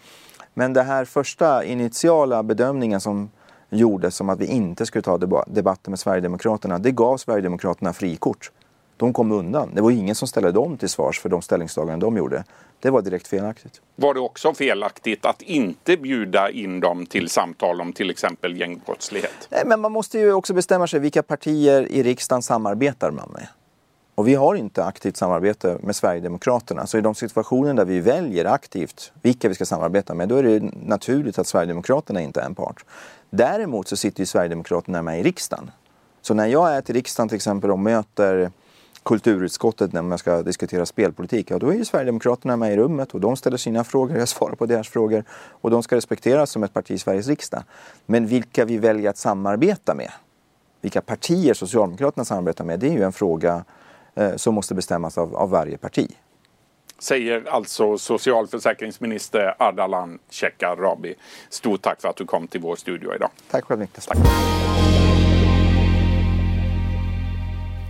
Men 0.53 0.73
den 0.73 0.85
här 0.85 1.05
första 1.05 1.63
initiala 1.63 2.43
bedömningen 2.43 3.01
som 3.01 3.29
gjordes 3.69 4.21
om 4.21 4.29
att 4.29 4.39
vi 4.39 4.45
inte 4.45 4.85
skulle 4.85 5.01
ta 5.01 5.17
debatter 5.47 5.89
med 5.89 5.99
Sverigedemokraterna, 5.99 6.79
det 6.79 6.91
gav 6.91 7.17
Sverigedemokraterna 7.17 7.93
frikort. 7.93 8.51
De 8.97 9.13
kom 9.13 9.31
undan. 9.31 9.71
Det 9.73 9.81
var 9.81 9.91
ingen 9.91 10.15
som 10.15 10.27
ställde 10.27 10.51
dem 10.51 10.77
till 10.77 10.89
svars 10.89 11.19
för 11.19 11.29
de 11.29 11.41
ställningstaganden 11.41 11.99
de 11.99 12.17
gjorde. 12.17 12.43
Det 12.79 12.89
var 12.89 13.01
direkt 13.01 13.27
felaktigt. 13.27 13.81
Var 13.95 14.13
det 14.13 14.19
också 14.19 14.53
felaktigt 14.53 15.25
att 15.25 15.41
inte 15.41 15.97
bjuda 15.97 16.49
in 16.49 16.79
dem 16.79 17.05
till 17.05 17.29
samtal 17.29 17.81
om 17.81 17.93
till 17.93 18.09
exempel 18.09 18.59
gängbrottslighet? 18.59 19.47
Nej, 19.49 19.63
men 19.65 19.81
man 19.81 19.91
måste 19.91 20.19
ju 20.19 20.33
också 20.33 20.53
bestämma 20.53 20.87
sig 20.87 20.99
vilka 20.99 21.23
partier 21.23 21.91
i 21.91 22.03
riksdagen 22.03 22.41
samarbetar 22.41 23.11
man 23.11 23.29
med. 23.33 23.47
Och 24.15 24.27
vi 24.27 24.35
har 24.35 24.55
inte 24.55 24.83
aktivt 24.83 25.17
samarbete 25.17 25.77
med 25.83 25.95
Sverigedemokraterna. 25.95 26.87
Så 26.87 26.97
i 26.97 27.01
de 27.01 27.15
situationer 27.15 27.73
där 27.73 27.85
vi 27.85 27.99
väljer 27.99 28.45
aktivt 28.45 29.11
vilka 29.21 29.49
vi 29.49 29.55
ska 29.55 29.65
samarbeta 29.65 30.13
med, 30.13 30.29
då 30.29 30.35
är 30.35 30.43
det 30.43 30.59
naturligt 30.85 31.39
att 31.39 31.47
Sverigedemokraterna 31.47 32.21
inte 32.21 32.41
är 32.41 32.45
en 32.45 32.55
part. 32.55 32.85
Däremot 33.29 33.87
så 33.87 33.97
sitter 33.97 34.19
ju 34.19 34.25
Sverigedemokraterna 34.25 35.01
med 35.01 35.19
i 35.19 35.23
riksdagen. 35.23 35.71
Så 36.21 36.33
när 36.33 36.47
jag 36.47 36.73
är 36.73 36.81
till 36.81 36.95
riksdagen 36.95 37.29
till 37.29 37.35
exempel 37.35 37.71
och 37.71 37.79
möter 37.79 38.51
kulturutskottet 39.07 39.93
när 39.93 40.01
man 40.01 40.17
ska 40.17 40.43
diskutera 40.43 40.85
spelpolitik, 40.85 41.51
ja 41.51 41.59
då 41.59 41.69
är 41.69 41.73
ju 41.73 41.85
Sverigedemokraterna 41.85 42.57
med 42.57 42.73
i 42.73 42.77
rummet 42.77 43.13
och 43.13 43.21
de 43.21 43.35
ställer 43.35 43.57
sina 43.57 43.83
frågor, 43.83 44.17
jag 44.17 44.27
svarar 44.27 44.55
på 44.55 44.65
deras 44.65 44.89
frågor 44.89 45.23
och 45.31 45.71
de 45.71 45.83
ska 45.83 45.95
respekteras 45.95 46.51
som 46.51 46.63
ett 46.63 46.73
parti 46.73 46.91
i 46.91 46.97
Sveriges 46.97 47.27
riksdag. 47.27 47.63
Men 48.05 48.27
vilka 48.27 48.65
vi 48.65 48.77
väljer 48.77 49.09
att 49.09 49.17
samarbeta 49.17 49.93
med, 49.93 50.11
vilka 50.81 51.01
partier 51.01 51.53
Socialdemokraterna 51.53 52.25
samarbetar 52.25 52.65
med, 52.65 52.79
det 52.79 52.87
är 52.87 52.91
ju 52.91 53.03
en 53.03 53.13
fråga 53.13 53.65
eh, 54.15 54.35
som 54.35 54.55
måste 54.55 54.75
bestämmas 54.75 55.17
av, 55.17 55.35
av 55.35 55.49
varje 55.49 55.77
parti. 55.77 56.15
Säger 56.99 57.49
alltså 57.49 57.97
socialförsäkringsminister 57.97 59.55
Ardalan 59.59 60.19
Shekarabi. 60.29 61.15
Stort 61.49 61.81
tack 61.81 62.01
för 62.01 62.09
att 62.09 62.15
du 62.15 62.25
kom 62.25 62.47
till 62.47 62.61
vår 62.61 62.75
studio 62.75 63.15
idag. 63.15 63.29
Tack 63.51 63.65
själv 63.65 63.79
Niklas. 63.79 64.05
Tack. 64.05 64.17